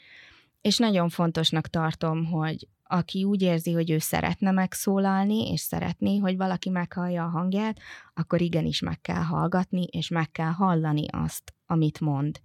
És 0.62 0.78
nagyon 0.78 1.10
fontosnak 1.10 1.68
tartom, 1.68 2.26
hogy 2.26 2.68
aki 2.84 3.24
úgy 3.24 3.42
érzi, 3.42 3.72
hogy 3.72 3.90
ő 3.90 3.98
szeretne 3.98 4.52
megszólalni, 4.52 5.52
és 5.52 5.62
szeretné, 5.62 6.18
hogy 6.18 6.38
valaki 6.38 6.70
meghallja 6.70 7.24
a 7.24 7.30
hangját, 7.30 7.80
akkor 8.14 8.42
igenis 8.42 8.80
meg 8.80 9.02
kell 9.02 9.22
hallgatni, 9.22 9.84
és 9.84 10.08
meg 10.08 10.32
kell 10.32 10.52
hallani 10.52 11.06
azt, 11.12 11.54
amit 11.66 12.00
mond. 12.00 12.40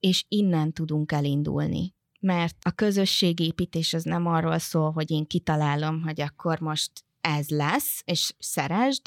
És 0.00 0.24
innen 0.28 0.72
tudunk 0.72 1.12
elindulni. 1.12 1.94
Mert 2.20 2.56
a 2.62 2.70
közösségépítés 2.70 3.94
az 3.94 4.02
nem 4.02 4.26
arról 4.26 4.58
szól, 4.58 4.90
hogy 4.90 5.10
én 5.10 5.26
kitalálom, 5.26 6.02
hogy 6.02 6.20
akkor 6.20 6.60
most 6.60 6.90
ez 7.20 7.48
lesz, 7.48 8.02
és 8.04 8.34
szeresd, 8.38 9.02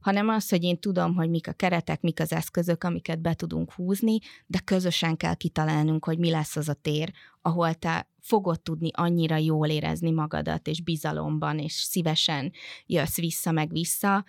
hanem 0.00 0.28
az, 0.28 0.48
hogy 0.48 0.62
én 0.62 0.78
tudom, 0.78 1.14
hogy 1.14 1.30
mik 1.30 1.48
a 1.48 1.52
keretek, 1.52 2.00
mik 2.00 2.20
az 2.20 2.32
eszközök, 2.32 2.84
amiket 2.84 3.20
be 3.20 3.34
tudunk 3.34 3.72
húzni, 3.72 4.18
de 4.46 4.58
közösen 4.64 5.16
kell 5.16 5.34
kitalálnunk, 5.34 6.04
hogy 6.04 6.18
mi 6.18 6.30
lesz 6.30 6.56
az 6.56 6.68
a 6.68 6.74
tér, 6.74 7.12
ahol 7.42 7.74
te 7.74 8.08
fogod 8.20 8.60
tudni 8.60 8.90
annyira 8.92 9.36
jól 9.36 9.68
érezni 9.68 10.10
magadat, 10.10 10.66
és 10.66 10.82
bizalomban, 10.82 11.58
és 11.58 11.72
szívesen 11.72 12.52
jössz 12.86 13.16
vissza 13.16 13.50
meg 13.52 13.72
vissza, 13.72 14.24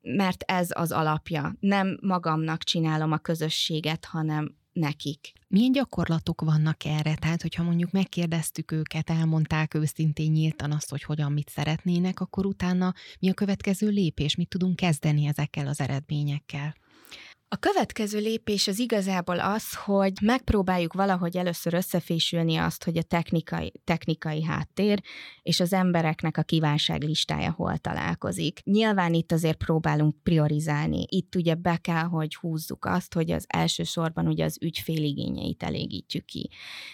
mert 0.00 0.42
ez 0.42 0.68
az 0.72 0.92
alapja. 0.92 1.56
Nem 1.60 1.98
magamnak 2.02 2.62
csinálom 2.62 3.12
a 3.12 3.18
közösséget, 3.18 4.04
hanem 4.04 4.56
nekik. 4.74 5.32
Milyen 5.48 5.72
gyakorlatok 5.72 6.40
vannak 6.40 6.84
erre? 6.84 7.14
Tehát, 7.14 7.42
hogyha 7.42 7.62
mondjuk 7.62 7.90
megkérdeztük 7.90 8.72
őket, 8.72 9.10
elmondták 9.10 9.74
őszintén 9.74 10.30
nyíltan 10.30 10.72
azt, 10.72 10.90
hogy 10.90 11.02
hogyan 11.02 11.32
mit 11.32 11.48
szeretnének, 11.48 12.20
akkor 12.20 12.46
utána 12.46 12.94
mi 13.20 13.28
a 13.28 13.34
következő 13.34 13.88
lépés? 13.88 14.36
Mit 14.36 14.48
tudunk 14.48 14.76
kezdeni 14.76 15.26
ezekkel 15.26 15.66
az 15.66 15.80
eredményekkel? 15.80 16.74
A 17.54 17.56
következő 17.56 18.18
lépés 18.18 18.66
az 18.66 18.78
igazából 18.78 19.40
az, 19.40 19.74
hogy 19.74 20.12
megpróbáljuk 20.22 20.92
valahogy 20.92 21.36
először 21.36 21.74
összefésülni 21.74 22.56
azt, 22.56 22.84
hogy 22.84 22.96
a 22.96 23.02
technikai, 23.02 23.72
technikai 23.84 24.44
háttér 24.44 25.02
és 25.42 25.60
az 25.60 25.72
embereknek 25.72 26.36
a 26.36 26.42
kívánság 26.42 27.02
listája 27.02 27.52
hol 27.52 27.78
találkozik. 27.78 28.60
Nyilván 28.64 29.14
itt 29.14 29.32
azért 29.32 29.56
próbálunk 29.56 30.22
priorizálni. 30.22 31.06
Itt 31.08 31.34
ugye 31.34 31.54
be 31.54 31.76
kell, 31.76 32.02
hogy 32.02 32.34
húzzuk 32.34 32.84
azt, 32.84 33.14
hogy 33.14 33.30
az 33.30 33.44
elsősorban 33.48 34.26
ugye 34.26 34.44
az 34.44 34.58
ügyféligényeit 34.60 35.62
elégítjük 35.62 36.24
ki. 36.24 36.50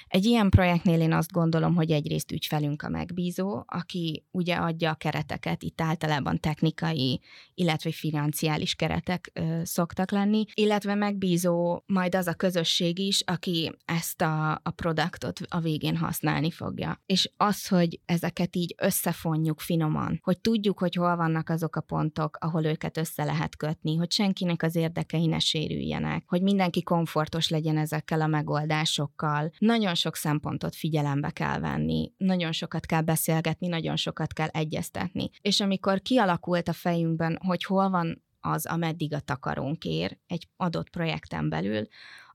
Egy 0.09 0.25
ilyen 0.25 0.49
projektnél 0.49 1.01
én 1.01 1.13
azt 1.13 1.33
gondolom, 1.33 1.75
hogy 1.75 1.91
egyrészt 1.91 2.33
ügyfelünk 2.33 2.83
a 2.83 2.89
megbízó, 2.89 3.63
aki 3.67 4.25
ugye 4.31 4.55
adja 4.55 4.91
a 4.91 4.95
kereteket, 4.95 5.63
itt 5.63 5.81
általában 5.81 6.41
technikai, 6.41 7.21
illetve 7.55 7.93
financiális 7.93 8.75
keretek 8.75 9.31
ö, 9.33 9.61
szoktak 9.65 10.11
lenni, 10.11 10.45
illetve 10.55 10.95
megbízó 10.95 11.83
majd 11.87 12.15
az 12.15 12.27
a 12.27 12.35
közösség 12.35 12.99
is, 12.99 13.23
aki 13.27 13.73
ezt 13.85 14.23
a, 14.23 14.51
a 14.51 14.71
produktot 14.75 15.41
a 15.49 15.61
végén 15.61 15.97
használni 15.97 16.51
fogja. 16.51 17.03
És 17.07 17.31
az, 17.37 17.69
hogy 17.69 18.01
ezeket 18.05 18.57
így 18.57 18.75
összefonjuk 18.79 19.61
finoman, 19.61 20.19
hogy 20.23 20.41
tudjuk, 20.41 20.79
hogy 20.79 20.95
hol 20.95 21.17
vannak 21.17 21.49
azok 21.49 21.77
a 21.77 21.81
pontok, 21.81 22.37
ahol 22.41 22.65
őket 22.65 22.97
össze 22.97 23.25
lehet 23.25 23.57
kötni, 23.57 23.97
hogy 23.97 24.13
senkinek 24.13 24.63
az 24.63 24.77
érdekei 24.77 25.27
ne 25.27 25.39
sérüljenek, 25.39 26.25
hogy 26.27 26.43
mindenki 26.43 26.83
komfortos 26.83 27.49
legyen 27.49 27.79
ezekkel 27.79 28.21
a 28.21 28.27
megoldásokkal. 28.27 29.51
Nagyon 29.59 29.95
sok 29.95 30.17
szempontot 30.17 30.75
figyelembe 30.75 31.31
kell 31.31 31.59
venni, 31.59 32.13
nagyon 32.17 32.53
sokat 32.53 32.87
kell 32.87 33.03
beszélgetni, 33.03 33.69
nagyon 33.69 33.97
sokat 33.97 34.33
kell 34.33 34.49
egyeztetni. 34.49 35.31
És 35.41 35.61
amikor 35.61 36.01
kialakult 36.01 36.69
a 36.69 36.73
fejünkben, 36.73 37.39
hogy 37.47 37.65
hol 37.65 37.91
van 37.91 38.23
az, 38.41 38.67
ameddig 38.67 39.15
a 39.15 39.21
takarónk 39.21 39.85
ér 39.85 40.19
egy 40.27 40.49
adott 40.57 40.91
projekten 40.91 41.49
belül, 41.49 41.89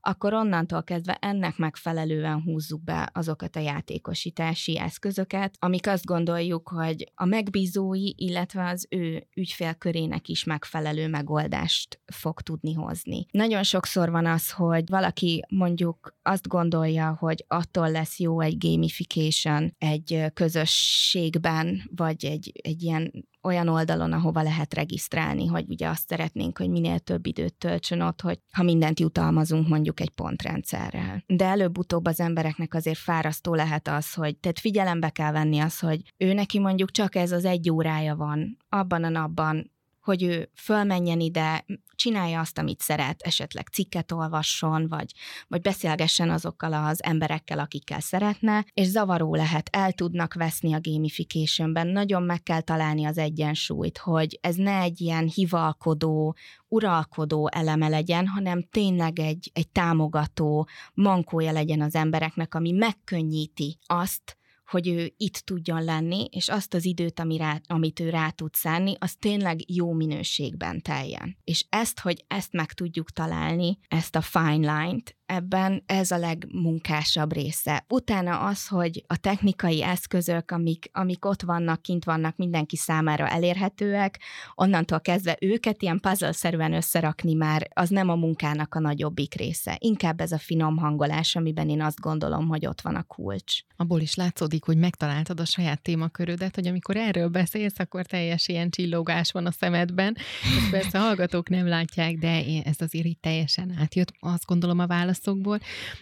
akkor 0.06 0.34
onnantól 0.34 0.82
kezdve 0.82 1.18
ennek 1.20 1.56
megfelelően 1.56 2.42
húzzuk 2.42 2.84
be 2.84 3.10
azokat 3.12 3.56
a 3.56 3.60
játékosítási 3.60 4.78
eszközöket, 4.78 5.56
amik 5.58 5.86
azt 5.86 6.04
gondoljuk, 6.04 6.68
hogy 6.68 7.12
a 7.14 7.24
megbízói, 7.24 8.12
illetve 8.16 8.68
az 8.68 8.86
ő 8.90 9.26
ügyfélkörének 9.34 10.28
is 10.28 10.44
megfelelő 10.44 11.08
megoldást 11.08 12.00
fog 12.12 12.40
tudni 12.40 12.72
hozni. 12.72 13.26
Nagyon 13.30 13.62
sokszor 13.62 14.10
van 14.10 14.26
az, 14.26 14.50
hogy 14.50 14.84
valaki 14.88 15.44
mondjuk 15.48 16.16
azt 16.22 16.48
gondolja, 16.48 17.16
hogy 17.18 17.44
attól 17.48 17.90
lesz 17.90 18.18
jó 18.18 18.40
egy 18.40 18.58
gamification 18.58 19.74
egy 19.78 20.24
közösségben, 20.34 21.90
vagy 21.94 22.24
egy, 22.24 22.52
egy 22.62 22.82
ilyen 22.82 23.12
olyan 23.46 23.68
oldalon, 23.68 24.12
ahova 24.12 24.42
lehet 24.42 24.74
regisztrálni, 24.74 25.46
hogy 25.46 25.64
ugye 25.68 25.88
azt 25.88 26.08
szeretnénk, 26.08 26.58
hogy 26.58 26.70
minél 26.70 26.98
több 26.98 27.26
időt 27.26 27.54
töltsön 27.54 28.00
ott, 28.00 28.20
hogy 28.20 28.38
ha 28.52 28.62
mindent 28.62 29.00
jutalmazunk 29.00 29.68
mondjuk 29.68 29.95
egy 30.00 30.10
pontrendszerrel. 30.10 31.22
De 31.26 31.44
előbb-utóbb 31.44 32.06
az 32.06 32.20
embereknek 32.20 32.74
azért 32.74 32.98
fárasztó 32.98 33.54
lehet 33.54 33.88
az, 33.88 34.14
hogy 34.14 34.36
tehát 34.36 34.58
figyelembe 34.58 35.10
kell 35.10 35.32
venni 35.32 35.58
az, 35.58 35.78
hogy 35.78 36.00
ő 36.16 36.32
neki 36.32 36.58
mondjuk 36.58 36.90
csak 36.90 37.14
ez 37.14 37.32
az 37.32 37.44
egy 37.44 37.70
órája 37.70 38.16
van 38.16 38.56
abban 38.68 39.04
a 39.04 39.08
napban, 39.08 39.74
hogy 40.06 40.22
ő 40.22 40.50
fölmenjen 40.54 41.20
ide, 41.20 41.64
csinálja 41.94 42.40
azt, 42.40 42.58
amit 42.58 42.80
szeret, 42.80 43.22
esetleg 43.22 43.68
cikket 43.68 44.12
olvasson, 44.12 44.88
vagy, 44.88 45.12
vagy 45.48 45.60
beszélgessen 45.60 46.30
azokkal 46.30 46.72
az 46.72 47.02
emberekkel, 47.02 47.58
akikkel 47.58 48.00
szeretne, 48.00 48.64
és 48.72 48.86
zavaró 48.86 49.34
lehet, 49.34 49.68
el 49.72 49.92
tudnak 49.92 50.34
veszni 50.34 50.72
a 50.72 50.80
gamificationben, 50.80 51.86
nagyon 51.86 52.22
meg 52.22 52.42
kell 52.42 52.60
találni 52.60 53.04
az 53.04 53.18
egyensúlyt, 53.18 53.98
hogy 53.98 54.38
ez 54.40 54.54
ne 54.54 54.80
egy 54.80 55.00
ilyen 55.00 55.30
hivalkodó, 55.34 56.36
uralkodó 56.68 57.48
eleme 57.52 57.88
legyen, 57.88 58.26
hanem 58.26 58.62
tényleg 58.70 59.18
egy, 59.18 59.50
egy 59.54 59.68
támogató 59.68 60.68
mankója 60.94 61.52
legyen 61.52 61.80
az 61.80 61.94
embereknek, 61.94 62.54
ami 62.54 62.70
megkönnyíti 62.70 63.78
azt, 63.86 64.35
hogy 64.66 64.88
ő 64.88 65.12
itt 65.16 65.34
tudjon 65.36 65.84
lenni, 65.84 66.28
és 66.30 66.48
azt 66.48 66.74
az 66.74 66.84
időt, 66.84 67.20
ami 67.20 67.36
rá, 67.36 67.60
amit 67.66 68.00
ő 68.00 68.10
rá 68.10 68.30
tud 68.30 68.54
szánni, 68.54 68.94
az 68.98 69.16
tényleg 69.18 69.70
jó 69.70 69.92
minőségben 69.92 70.82
teljen. 70.82 71.36
És 71.44 71.66
ezt, 71.68 72.00
hogy 72.00 72.24
ezt 72.28 72.52
meg 72.52 72.72
tudjuk 72.72 73.10
találni, 73.10 73.78
ezt 73.88 74.16
a 74.16 74.20
fine 74.20 74.82
line-t, 74.82 75.16
ebben 75.26 75.82
ez 75.86 76.10
a 76.10 76.18
legmunkásabb 76.18 77.32
része. 77.32 77.84
Utána 77.88 78.38
az, 78.40 78.66
hogy 78.66 79.04
a 79.06 79.16
technikai 79.16 79.82
eszközök, 79.82 80.50
amik, 80.50 80.88
amik 80.92 81.24
ott 81.24 81.42
vannak, 81.42 81.82
kint 81.82 82.04
vannak, 82.04 82.36
mindenki 82.36 82.76
számára 82.76 83.28
elérhetőek, 83.28 84.20
onnantól 84.54 85.00
kezdve 85.00 85.36
őket 85.40 85.82
ilyen 85.82 86.00
puzzle-szerűen 86.00 86.72
összerakni 86.72 87.34
már, 87.34 87.68
az 87.74 87.88
nem 87.88 88.08
a 88.08 88.14
munkának 88.14 88.74
a 88.74 88.80
nagyobbik 88.80 89.34
része. 89.34 89.76
Inkább 89.80 90.20
ez 90.20 90.32
a 90.32 90.38
finom 90.38 90.76
hangolás, 90.76 91.36
amiben 91.36 91.68
én 91.68 91.82
azt 91.82 92.00
gondolom, 92.00 92.48
hogy 92.48 92.66
ott 92.66 92.80
van 92.80 92.94
a 92.94 93.02
kulcs. 93.02 93.54
Abból 93.76 94.00
is 94.00 94.14
látszódik, 94.14 94.64
hogy 94.64 94.76
megtaláltad 94.76 95.40
a 95.40 95.44
saját 95.44 95.82
témakörödet, 95.82 96.54
hogy 96.54 96.66
amikor 96.66 96.96
erről 96.96 97.28
beszélsz, 97.28 97.78
akkor 97.78 98.06
teljes 98.06 98.48
ilyen 98.48 98.70
csillogás 98.70 99.32
van 99.32 99.46
a 99.46 99.50
szemedben. 99.50 100.16
Ezt 100.58 100.70
persze 100.70 100.98
a 100.98 101.02
hallgatók 101.02 101.48
nem 101.48 101.68
látják, 101.68 102.14
de 102.14 102.42
ez 102.64 102.76
azért 102.78 103.06
itt 103.06 103.20
teljesen 103.20 103.76
átjött, 103.80 104.12
azt 104.20 104.44
gondolom 104.44 104.78
a 104.78 104.86
válasz 104.86 105.15
válaszokból. 105.24 105.58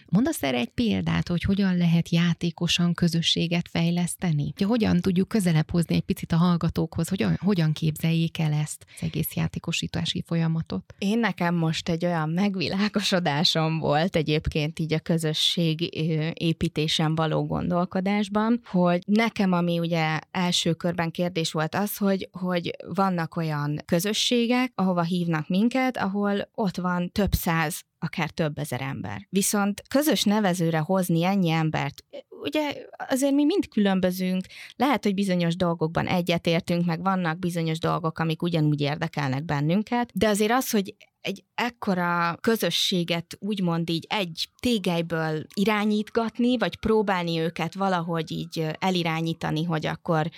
Mondasz 0.09 0.43
erre 0.43 0.57
egy 0.57 0.69
példát, 0.69 1.27
hogy 1.27 1.43
hogyan 1.43 1.77
lehet 1.77 2.09
játékosan 2.09 2.93
közösséget 2.93 3.69
fejleszteni? 3.69 4.53
Hogy 4.57 4.67
hogyan 4.67 5.01
tudjuk 5.01 5.27
közelebb 5.27 5.69
hozni 5.69 5.95
egy 5.95 6.01
picit 6.01 6.31
a 6.31 6.35
hallgatókhoz, 6.35 7.07
hogyan, 7.07 7.37
hogyan 7.41 7.71
képzeljék 7.71 8.39
el 8.39 8.53
ezt 8.53 8.85
az 8.95 9.03
egész 9.03 9.35
játékosítási 9.35 10.23
folyamatot? 10.27 10.95
Én 10.97 11.19
nekem 11.19 11.55
most 11.55 11.89
egy 11.89 12.05
olyan 12.05 12.29
megvilágosodásom 12.29 13.79
volt 13.79 14.15
egyébként 14.15 14.79
így 14.79 14.93
a 14.93 14.99
közösség 14.99 15.89
építésen 16.33 17.15
való 17.15 17.45
gondolkodásban, 17.45 18.61
hogy 18.65 19.03
nekem, 19.05 19.51
ami 19.51 19.79
ugye 19.79 20.19
első 20.31 20.73
körben 20.73 21.11
kérdés 21.11 21.51
volt 21.51 21.75
az, 21.75 21.97
hogy, 21.97 22.29
hogy 22.31 22.75
vannak 22.87 23.35
olyan 23.35 23.77
közösségek, 23.85 24.71
ahova 24.75 25.01
hívnak 25.03 25.47
minket, 25.47 25.97
ahol 25.97 26.49
ott 26.53 26.77
van 26.77 27.11
több 27.11 27.33
száz 27.33 27.83
akár 27.99 28.29
több 28.29 28.57
ezer 28.57 28.81
ember. 28.81 29.27
Viszont 29.29 29.81
közös 29.87 30.23
nevezőre 30.23 30.79
hozni 30.79 31.23
ennyi 31.23 31.49
embert, 31.49 32.03
ugye 32.29 32.73
azért 33.09 33.33
mi 33.33 33.45
mind 33.45 33.67
különbözünk, 33.67 34.45
lehet, 34.75 35.03
hogy 35.03 35.13
bizonyos 35.13 35.55
dolgokban 35.55 36.07
egyetértünk, 36.07 36.85
meg 36.85 37.01
vannak 37.01 37.39
bizonyos 37.39 37.79
dolgok, 37.79 38.19
amik 38.19 38.41
ugyanúgy 38.41 38.81
érdekelnek 38.81 39.43
bennünket, 39.43 40.11
de 40.13 40.27
azért 40.27 40.51
az, 40.51 40.69
hogy 40.69 40.95
egy 41.21 41.43
ekkora 41.55 42.37
közösséget 42.41 43.37
úgymond 43.39 43.89
így 43.89 44.05
egy 44.09 44.49
tégelyből 44.59 45.45
irányítgatni, 45.53 46.57
vagy 46.57 46.75
próbálni 46.75 47.39
őket 47.39 47.73
valahogy 47.73 48.31
így 48.31 48.67
elirányítani, 48.79 49.63
hogy 49.63 49.85
akkor 49.85 50.29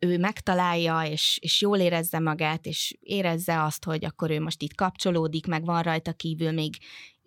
ő 0.00 0.18
megtalálja, 0.18 1.02
és, 1.02 1.38
és 1.42 1.60
jól 1.60 1.78
érezze 1.78 2.18
magát, 2.18 2.66
és 2.66 2.96
érezze 3.00 3.62
azt, 3.62 3.84
hogy 3.84 4.04
akkor 4.04 4.30
ő 4.30 4.40
most 4.40 4.62
itt 4.62 4.74
kapcsolódik, 4.74 5.46
meg 5.46 5.64
van 5.64 5.82
rajta 5.82 6.12
kívül 6.12 6.50
még 6.52 6.76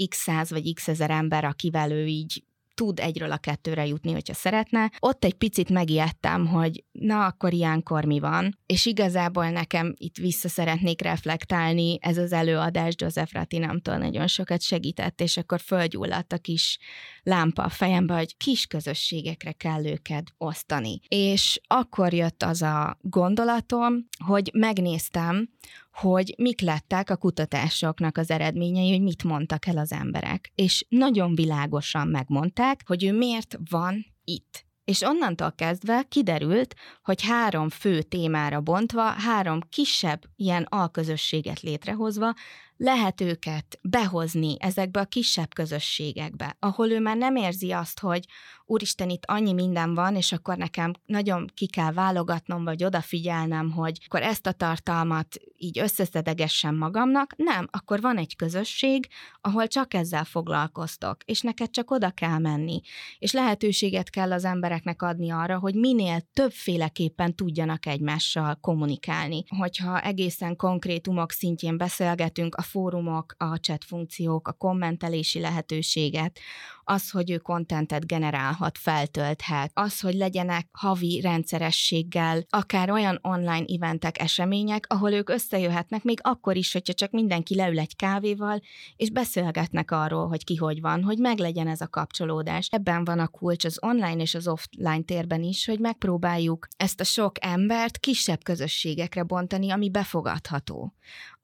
x 0.07 0.17
száz 0.17 0.49
vagy 0.49 0.73
x 0.73 0.87
ezer 0.87 1.09
ember, 1.09 1.43
akivel 1.43 1.91
ő 1.91 2.05
így 2.05 2.43
tud 2.73 2.99
egyről 2.99 3.31
a 3.31 3.37
kettőre 3.37 3.85
jutni, 3.85 4.11
hogyha 4.11 4.33
szeretne. 4.33 4.91
Ott 4.99 5.23
egy 5.23 5.33
picit 5.33 5.69
megijedtem, 5.69 6.47
hogy 6.47 6.83
na, 6.91 7.25
akkor 7.25 7.53
ilyenkor 7.53 8.05
mi 8.05 8.19
van. 8.19 8.59
És 8.65 8.85
igazából 8.85 9.49
nekem 9.49 9.93
itt 9.97 10.17
vissza 10.17 10.49
szeretnék 10.49 11.01
reflektálni, 11.01 11.97
ez 12.01 12.17
az 12.17 12.31
előadás 12.31 12.93
Joseph 12.97 13.33
Ratinamtól 13.33 13.97
nagyon 13.97 14.27
sokat 14.27 14.61
segített, 14.61 15.21
és 15.21 15.37
akkor 15.37 15.59
fölgyulladt 15.59 16.33
a 16.33 16.37
kis 16.37 16.79
lámpa 17.23 17.63
a 17.63 17.69
fejembe, 17.69 18.13
hogy 18.13 18.37
kis 18.37 18.65
közösségekre 18.65 19.51
kell 19.51 19.85
őket 19.85 20.33
osztani. 20.37 20.99
És 21.07 21.61
akkor 21.67 22.13
jött 22.13 22.43
az 22.43 22.61
a 22.61 22.97
gondolatom, 23.01 24.07
hogy 24.25 24.49
megnéztem, 24.53 25.49
hogy 25.93 26.33
mik 26.37 26.61
lettek 26.61 27.09
a 27.09 27.15
kutatásoknak 27.15 28.17
az 28.17 28.31
eredményei, 28.31 28.91
hogy 28.91 29.01
mit 29.01 29.23
mondtak 29.23 29.65
el 29.65 29.77
az 29.77 29.91
emberek. 29.91 30.51
És 30.55 30.85
nagyon 30.89 31.35
világosan 31.35 32.07
megmondták, 32.07 32.81
hogy 32.85 33.03
ő 33.03 33.13
miért 33.17 33.57
van 33.69 34.05
itt. 34.23 34.65
És 34.83 35.01
onnantól 35.01 35.53
kezdve 35.55 36.03
kiderült, 36.09 36.75
hogy 37.03 37.23
három 37.23 37.69
fő 37.69 38.01
témára 38.01 38.61
bontva, 38.61 39.03
három 39.03 39.59
kisebb 39.69 40.21
ilyen 40.35 40.63
alközösséget 40.69 41.59
létrehozva 41.61 42.33
lehet 42.77 43.21
őket 43.21 43.79
behozni 43.81 44.55
ezekbe 44.59 44.99
a 44.99 45.05
kisebb 45.05 45.53
közösségekbe, 45.53 46.55
ahol 46.59 46.89
ő 46.89 46.99
már 46.99 47.17
nem 47.17 47.35
érzi 47.35 47.71
azt, 47.71 47.99
hogy 47.99 48.25
úristen, 48.65 49.09
itt 49.09 49.23
annyi 49.25 49.53
minden 49.53 49.93
van, 49.93 50.15
és 50.15 50.31
akkor 50.31 50.57
nekem 50.57 50.93
nagyon 51.05 51.49
ki 51.53 51.67
kell 51.67 51.91
válogatnom, 51.91 52.63
vagy 52.63 52.83
odafigyelnem, 52.83 53.71
hogy 53.71 53.99
akkor 54.05 54.21
ezt 54.21 54.47
a 54.47 54.51
tartalmat 54.51 55.35
így 55.57 55.79
összeszedegessem 55.79 56.75
magamnak. 56.75 57.33
Nem, 57.35 57.67
akkor 57.71 58.01
van 58.01 58.17
egy 58.17 58.35
közösség, 58.35 59.07
ahol 59.41 59.67
csak 59.67 59.93
ezzel 59.93 60.23
foglalkoztok, 60.23 61.23
és 61.25 61.41
neked 61.41 61.69
csak 61.69 61.91
oda 61.91 62.09
kell 62.09 62.37
menni, 62.37 62.81
és 63.19 63.31
lehetőséget 63.31 64.09
kell 64.09 64.31
az 64.31 64.45
embereknek 64.45 65.01
adni 65.01 65.29
arra, 65.29 65.59
hogy 65.59 65.75
minél 65.75 66.21
többféleképpen 66.33 67.35
tudjanak 67.35 67.85
egymással 67.85 68.55
kommunikálni. 68.61 69.43
Hogyha 69.57 70.01
egészen 70.01 70.55
konkrétumok 70.55 71.31
szintjén 71.31 71.77
beszélgetünk, 71.77 72.55
fórumok, 72.63 73.35
a 73.37 73.55
chat 73.55 73.83
funkciók, 73.83 74.47
a 74.47 74.51
kommentelési 74.51 75.39
lehetőséget, 75.39 76.39
az, 76.83 77.09
hogy 77.09 77.31
ő 77.31 77.37
kontentet 77.37 78.07
generálhat, 78.07 78.77
feltölthet, 78.77 79.71
az, 79.73 79.99
hogy 79.99 80.13
legyenek 80.13 80.67
havi 80.71 81.21
rendszerességgel, 81.21 82.45
akár 82.49 82.89
olyan 82.89 83.19
online 83.21 83.65
eventek, 83.75 84.19
események, 84.19 84.85
ahol 84.89 85.11
ők 85.11 85.29
összejöhetnek, 85.29 86.03
még 86.03 86.19
akkor 86.21 86.55
is, 86.55 86.73
hogyha 86.73 86.93
csak 86.93 87.11
mindenki 87.11 87.55
leül 87.55 87.79
egy 87.79 87.95
kávéval, 87.95 88.61
és 88.95 89.09
beszélgetnek 89.09 89.91
arról, 89.91 90.27
hogy 90.27 90.43
ki 90.43 90.55
hogy 90.55 90.81
van, 90.81 91.03
hogy 91.03 91.17
meglegyen 91.17 91.67
ez 91.67 91.81
a 91.81 91.87
kapcsolódás. 91.87 92.67
Ebben 92.71 93.03
van 93.03 93.19
a 93.19 93.27
kulcs 93.27 93.65
az 93.65 93.77
online 93.81 94.21
és 94.21 94.35
az 94.35 94.47
offline 94.47 95.01
térben 95.01 95.43
is, 95.43 95.65
hogy 95.65 95.79
megpróbáljuk 95.79 96.67
ezt 96.77 96.99
a 96.99 97.03
sok 97.03 97.45
embert 97.45 97.97
kisebb 97.97 98.43
közösségekre 98.43 99.23
bontani, 99.23 99.71
ami 99.71 99.89
befogadható 99.89 100.93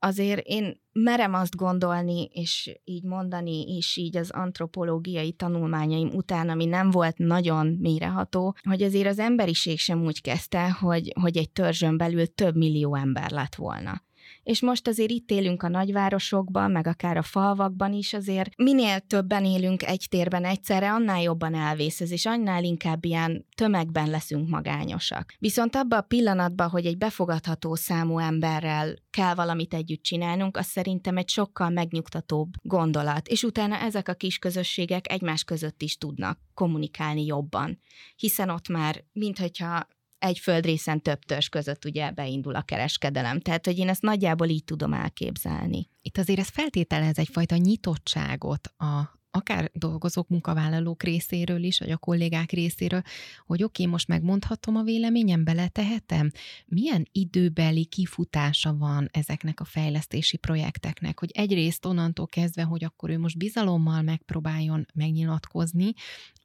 azért 0.00 0.46
én 0.46 0.80
merem 0.92 1.34
azt 1.34 1.56
gondolni, 1.56 2.24
és 2.24 2.80
így 2.84 3.04
mondani 3.04 3.76
is 3.76 3.96
így 3.96 4.16
az 4.16 4.30
antropológiai 4.30 5.32
tanulmányaim 5.32 6.08
után, 6.14 6.48
ami 6.48 6.64
nem 6.64 6.90
volt 6.90 7.18
nagyon 7.18 7.66
méreható, 7.66 8.56
hogy 8.62 8.82
azért 8.82 9.08
az 9.08 9.18
emberiség 9.18 9.78
sem 9.78 10.04
úgy 10.04 10.20
kezdte, 10.20 10.70
hogy, 10.70 11.12
hogy 11.20 11.36
egy 11.36 11.50
törzsön 11.50 11.96
belül 11.96 12.34
több 12.34 12.56
millió 12.56 12.94
ember 12.94 13.30
lett 13.30 13.54
volna 13.54 14.02
és 14.42 14.60
most 14.60 14.88
azért 14.88 15.10
itt 15.10 15.30
élünk 15.30 15.62
a 15.62 15.68
nagyvárosokban, 15.68 16.70
meg 16.70 16.86
akár 16.86 17.16
a 17.16 17.22
falvakban 17.22 17.92
is, 17.92 18.12
azért 18.12 18.56
minél 18.56 19.00
többen 19.00 19.44
élünk 19.44 19.82
egy 19.82 20.06
térben 20.08 20.44
egyszerre, 20.44 20.92
annál 20.92 21.22
jobban 21.22 21.54
elvész 21.54 22.00
ez, 22.00 22.10
és 22.10 22.26
annál 22.26 22.64
inkább 22.64 23.04
ilyen 23.04 23.46
tömegben 23.54 24.10
leszünk 24.10 24.48
magányosak. 24.48 25.34
Viszont 25.38 25.76
abban 25.76 25.98
a 25.98 26.02
pillanatban, 26.02 26.68
hogy 26.68 26.86
egy 26.86 26.98
befogadható 26.98 27.74
számú 27.74 28.18
emberrel 28.18 28.94
kell 29.10 29.34
valamit 29.34 29.74
együtt 29.74 30.02
csinálnunk, 30.02 30.56
az 30.56 30.66
szerintem 30.66 31.16
egy 31.16 31.28
sokkal 31.28 31.68
megnyugtatóbb 31.68 32.48
gondolat, 32.62 33.28
és 33.28 33.42
utána 33.42 33.76
ezek 33.76 34.08
a 34.08 34.14
kis 34.14 34.38
közösségek 34.38 35.12
egymás 35.12 35.44
között 35.44 35.82
is 35.82 35.96
tudnak 35.96 36.38
kommunikálni 36.54 37.24
jobban, 37.24 37.80
hiszen 38.16 38.50
ott 38.50 38.68
már, 38.68 39.04
minthogyha 39.12 39.86
egy 40.20 40.38
földrészen 40.38 41.02
több 41.02 41.24
törzs 41.24 41.48
között 41.48 41.84
ugye 41.84 42.10
beindul 42.10 42.54
a 42.54 42.62
kereskedelem. 42.62 43.40
Tehát, 43.40 43.66
hogy 43.66 43.78
én 43.78 43.88
ezt 43.88 44.02
nagyjából 44.02 44.48
így 44.48 44.64
tudom 44.64 44.92
elképzelni. 44.92 45.88
Itt 46.02 46.18
azért 46.18 46.38
ez 46.38 46.48
feltételez 46.48 47.18
egyfajta 47.18 47.56
nyitottságot 47.56 48.66
a, 48.76 49.20
akár 49.30 49.70
dolgozók, 49.74 50.28
munkavállalók 50.28 51.02
részéről 51.02 51.62
is, 51.62 51.78
vagy 51.78 51.90
a 51.90 51.96
kollégák 51.96 52.50
részéről, 52.50 53.02
hogy 53.46 53.62
oké, 53.62 53.82
okay, 53.82 53.92
most 53.92 54.08
megmondhatom 54.08 54.76
a 54.76 54.82
véleményem, 54.82 55.44
beletehetem? 55.44 56.30
Milyen 56.66 57.08
időbeli 57.12 57.84
kifutása 57.84 58.76
van 58.76 59.08
ezeknek 59.12 59.60
a 59.60 59.64
fejlesztési 59.64 60.36
projekteknek, 60.36 61.18
hogy 61.18 61.30
egyrészt 61.34 61.84
onnantól 61.84 62.26
kezdve, 62.26 62.62
hogy 62.62 62.84
akkor 62.84 63.10
ő 63.10 63.18
most 63.18 63.38
bizalommal 63.38 64.02
megpróbáljon 64.02 64.86
megnyilatkozni, 64.94 65.92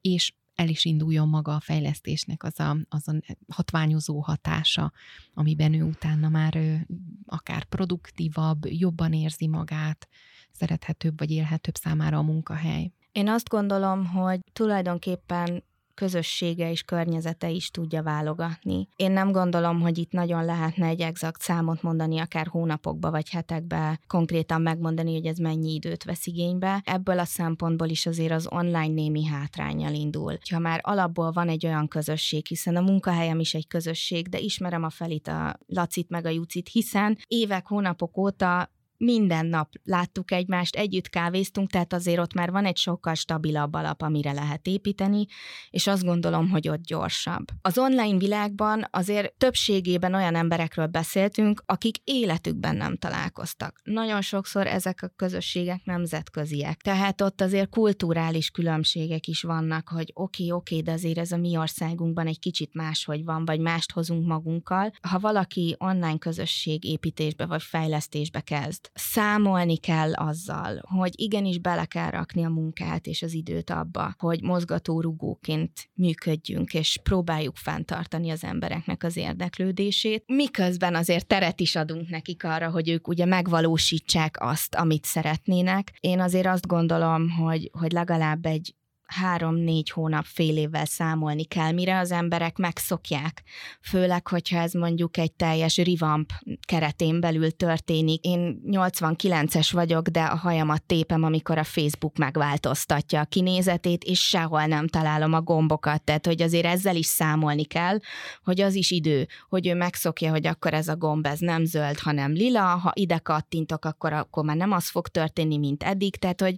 és 0.01 0.33
el 0.55 0.69
is 0.69 0.85
induljon 0.85 1.27
maga 1.27 1.55
a 1.55 1.59
fejlesztésnek 1.59 2.43
az 2.43 2.59
a, 2.59 2.77
az 2.89 3.07
a 3.07 3.35
hatványozó 3.49 4.19
hatása, 4.19 4.91
amiben 5.33 5.73
ő 5.73 5.83
utána 5.83 6.29
már 6.29 6.55
ő, 6.55 6.87
akár 7.25 7.63
produktívabb, 7.63 8.65
jobban 8.65 9.13
érzi 9.13 9.47
magát, 9.47 10.07
szerethetőbb 10.51 11.17
vagy 11.19 11.31
élhetőbb 11.31 11.75
számára 11.75 12.17
a 12.17 12.21
munkahely. 12.21 12.91
Én 13.11 13.29
azt 13.29 13.49
gondolom, 13.49 14.05
hogy 14.05 14.39
tulajdonképpen 14.53 15.63
közössége 15.95 16.71
és 16.71 16.83
környezete 16.83 17.49
is 17.49 17.69
tudja 17.71 18.03
válogatni. 18.03 18.87
Én 18.95 19.11
nem 19.11 19.31
gondolom, 19.31 19.81
hogy 19.81 19.97
itt 19.97 20.11
nagyon 20.11 20.45
lehetne 20.45 20.87
egy 20.87 21.01
exakt 21.01 21.41
számot 21.41 21.81
mondani, 21.81 22.19
akár 22.19 22.47
hónapokba 22.47 23.11
vagy 23.11 23.29
hetekbe, 23.29 23.99
konkrétan 24.07 24.61
megmondani, 24.61 25.13
hogy 25.13 25.25
ez 25.25 25.37
mennyi 25.37 25.73
időt 25.73 26.03
vesz 26.03 26.25
igénybe. 26.25 26.81
Ebből 26.85 27.19
a 27.19 27.25
szempontból 27.25 27.87
is 27.87 28.05
azért 28.05 28.31
az 28.31 28.47
online 28.49 28.93
némi 28.93 29.25
hátrányjal 29.25 29.93
indul. 29.93 30.37
Ha 30.51 30.59
már 30.59 30.79
alapból 30.83 31.31
van 31.31 31.49
egy 31.49 31.65
olyan 31.65 31.87
közösség, 31.87 32.45
hiszen 32.45 32.75
a 32.75 32.81
munkahelyem 32.81 33.39
is 33.39 33.53
egy 33.53 33.67
közösség, 33.67 34.27
de 34.27 34.39
ismerem 34.39 34.83
a 34.83 34.89
Felit, 34.89 35.27
a 35.27 35.59
Lacit 35.67 36.09
meg 36.09 36.25
a 36.25 36.29
Jucit, 36.29 36.69
hiszen 36.69 37.17
évek, 37.27 37.67
hónapok 37.67 38.17
óta 38.17 38.69
minden 38.97 39.45
nap 39.45 39.69
láttuk 39.83 40.31
egymást, 40.31 40.75
együtt 40.75 41.09
kávéztunk, 41.09 41.71
tehát 41.71 41.93
azért 41.93 42.19
ott 42.19 42.33
már 42.33 42.51
van 42.51 42.65
egy 42.65 42.77
sokkal 42.77 43.13
stabilabb 43.13 43.73
alap, 43.73 44.01
amire 44.01 44.31
lehet 44.31 44.67
építeni, 44.67 45.25
és 45.69 45.87
azt 45.87 46.03
gondolom, 46.03 46.49
hogy 46.49 46.67
ott 46.67 46.83
gyorsabb. 46.83 47.45
Az 47.61 47.77
online 47.77 48.17
világban 48.17 48.87
azért 48.91 49.33
többségében 49.37 50.13
olyan 50.13 50.35
emberekről 50.35 50.87
beszéltünk, 50.87 51.63
akik 51.65 51.97
életükben 52.03 52.75
nem 52.75 52.97
találkoztak. 52.97 53.79
Nagyon 53.83 54.21
sokszor 54.21 54.67
ezek 54.67 55.01
a 55.01 55.11
közösségek 55.15 55.81
nemzetköziek, 55.83 56.81
tehát 56.81 57.21
ott 57.21 57.41
azért 57.41 57.69
kulturális 57.69 58.49
különbségek 58.49 59.27
is 59.27 59.41
vannak, 59.41 59.87
hogy 59.87 60.11
oké, 60.13 60.43
okay, 60.43 60.57
oké, 60.57 60.73
okay, 60.73 60.85
de 60.85 60.91
azért 60.91 61.17
ez 61.17 61.31
a 61.31 61.37
mi 61.37 61.57
országunkban 61.57 62.27
egy 62.27 62.39
kicsit 62.39 62.73
máshogy 62.73 63.23
van, 63.23 63.45
vagy 63.45 63.59
mást 63.59 63.91
hozunk 63.91 64.25
magunkkal. 64.25 64.91
Ha 65.01 65.19
valaki 65.19 65.75
online 65.77 66.17
közösség 66.17 66.83
építésbe 66.83 67.45
vagy 67.45 67.63
fejlesztésbe 67.63 68.41
kezd, 68.41 68.84
számolni 68.93 69.77
kell 69.77 70.13
azzal, 70.13 70.81
hogy 70.81 71.11
igenis 71.15 71.59
bele 71.59 71.85
kell 71.85 72.09
rakni 72.09 72.45
a 72.45 72.49
munkát 72.49 73.07
és 73.07 73.21
az 73.21 73.33
időt 73.33 73.69
abba, 73.69 74.15
hogy 74.17 74.41
mozgatórugóként 74.41 75.89
működjünk, 75.93 76.73
és 76.73 76.99
próbáljuk 77.03 77.55
fenntartani 77.55 78.29
az 78.29 78.43
embereknek 78.43 79.03
az 79.03 79.17
érdeklődését, 79.17 80.23
miközben 80.27 80.95
azért 80.95 81.27
teret 81.27 81.59
is 81.59 81.75
adunk 81.75 82.09
nekik 82.09 82.43
arra, 82.43 82.69
hogy 82.69 82.89
ők 82.89 83.07
ugye 83.07 83.25
megvalósítsák 83.25 84.35
azt, 84.39 84.75
amit 84.75 85.05
szeretnének. 85.05 85.93
Én 85.99 86.19
azért 86.19 86.47
azt 86.47 86.67
gondolom, 86.67 87.29
hogy, 87.29 87.69
hogy 87.73 87.91
legalább 87.91 88.45
egy 88.45 88.75
három-négy 89.05 89.89
hónap, 89.89 90.25
fél 90.25 90.57
évvel 90.57 90.85
számolni 90.85 91.43
kell, 91.43 91.71
mire 91.71 91.99
az 91.99 92.11
emberek 92.11 92.57
megszokják. 92.57 93.43
Főleg, 93.81 94.27
hogyha 94.27 94.57
ez 94.57 94.73
mondjuk 94.73 95.17
egy 95.17 95.31
teljes 95.31 95.77
rivamp 95.77 96.31
keretén 96.67 97.19
belül 97.19 97.51
történik. 97.51 98.23
Én 98.23 98.61
89-es 98.71 99.69
vagyok, 99.71 100.07
de 100.07 100.23
a 100.23 100.35
hajamat 100.35 100.83
tépem, 100.83 101.23
amikor 101.23 101.57
a 101.57 101.63
Facebook 101.63 102.17
megváltoztatja 102.17 103.19
a 103.19 103.25
kinézetét, 103.25 104.03
és 104.03 104.27
sehol 104.27 104.65
nem 104.65 104.87
találom 104.87 105.33
a 105.33 105.41
gombokat. 105.41 106.03
Tehát, 106.03 106.25
hogy 106.25 106.41
azért 106.41 106.65
ezzel 106.65 106.95
is 106.95 107.05
számolni 107.05 107.63
kell, 107.63 107.97
hogy 108.43 108.61
az 108.61 108.73
is 108.75 108.91
idő, 108.91 109.27
hogy 109.49 109.67
ő 109.67 109.75
megszokja, 109.75 110.31
hogy 110.31 110.47
akkor 110.47 110.73
ez 110.73 110.87
a 110.87 110.95
gomb 110.95 111.25
ez 111.25 111.39
nem 111.39 111.65
zöld, 111.65 111.99
hanem 111.99 112.31
lila, 112.31 112.61
ha 112.61 112.91
ide 112.93 113.17
kattintok, 113.17 113.85
akkor, 113.85 114.13
akkor 114.13 114.43
már 114.43 114.55
nem 114.55 114.71
az 114.71 114.89
fog 114.89 115.07
történni, 115.07 115.57
mint 115.57 115.83
eddig. 115.83 116.15
Tehát, 116.15 116.41
hogy 116.41 116.55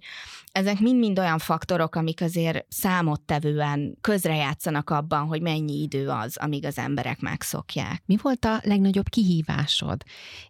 ezek 0.51 0.79
mind-mind 0.79 1.19
olyan 1.19 1.37
faktorok, 1.37 1.95
amik 1.95 2.21
az 2.21 2.35
azért 2.37 2.65
számottevően 2.69 3.97
közrejátszanak 4.01 4.89
abban, 4.89 5.25
hogy 5.25 5.41
mennyi 5.41 5.81
idő 5.81 6.07
az, 6.07 6.37
amíg 6.37 6.65
az 6.65 6.77
emberek 6.77 7.19
megszokják. 7.19 8.03
Mi 8.05 8.17
volt 8.21 8.45
a 8.45 8.59
legnagyobb 8.63 9.09
kihívásod, 9.09 10.03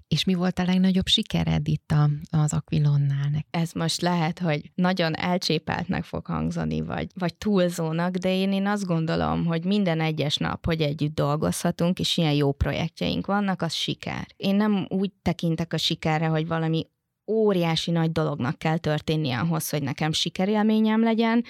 és 0.08 0.24
mi 0.24 0.34
volt 0.34 0.60
a 0.60 0.64
legnagyobb 0.64 1.08
sikered 1.08 1.68
itt 1.68 1.92
a, 1.92 2.10
az 2.30 2.54
Aquilonnál? 2.54 3.46
Ez 3.50 3.72
most 3.72 4.02
lehet, 4.02 4.40
hogy 4.40 4.72
nagyon 4.76 5.16
elcsépeltnek 5.16 6.04
fog 6.04 6.26
hangzani, 6.26 6.82
vagy, 6.82 7.08
vagy 7.14 7.36
túlzónak, 7.36 8.16
de 8.16 8.34
én, 8.34 8.52
én 8.52 8.68
azt 8.68 8.86
gondolom, 8.86 9.46
hogy 9.46 9.66
minden 9.66 10.02
egyes 10.02 10.38
nap, 10.38 10.66
hogy 10.66 10.82
együtt 10.82 11.16
dolgozhatunk, 11.16 12.00
és 12.00 12.18
ilyen 12.18 12.34
jó 12.34 12.52
projektjeink 12.52 13.26
vannak, 13.26 13.62
az 13.62 13.74
siker. 13.74 14.28
Én 14.36 14.56
nem 14.56 14.86
úgy 14.90 15.12
tekintek 15.22 15.74
a 15.74 15.78
sikerre, 15.78 16.28
hogy 16.28 16.48
valami 16.48 16.88
óriási 17.28 17.92
nagy 17.92 18.12
dolognak 18.12 18.58
kell 18.58 18.78
történnie 18.78 19.40
ahhoz, 19.40 19.70
hogy 19.70 19.84
nekem 19.84 20.12
sikerélményem 20.12 21.04
legyen, 21.04 21.44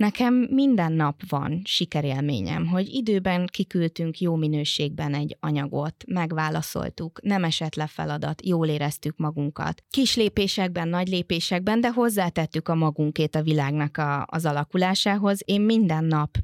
Nekem 0.00 0.34
minden 0.34 0.92
nap 0.92 1.20
van 1.28 1.60
sikerélményem, 1.64 2.66
hogy 2.66 2.88
időben 2.88 3.46
kiküldtünk 3.46 4.20
jó 4.20 4.36
minőségben 4.36 5.14
egy 5.14 5.36
anyagot, 5.40 5.94
megválaszoltuk, 6.06 7.22
nem 7.22 7.44
esett 7.44 7.74
le 7.74 7.86
feladat, 7.86 8.46
jól 8.46 8.68
éreztük 8.68 9.16
magunkat. 9.16 9.82
Kis 9.90 10.16
lépésekben, 10.16 10.88
nagy 10.88 11.08
lépésekben, 11.08 11.80
de 11.80 11.90
hozzátettük 11.90 12.68
a 12.68 12.74
magunkét 12.74 13.34
a 13.34 13.42
világnak 13.42 13.96
a, 13.96 14.26
az 14.26 14.46
alakulásához. 14.46 15.40
Én 15.44 15.60
minden 15.60 16.04
nap 16.04 16.36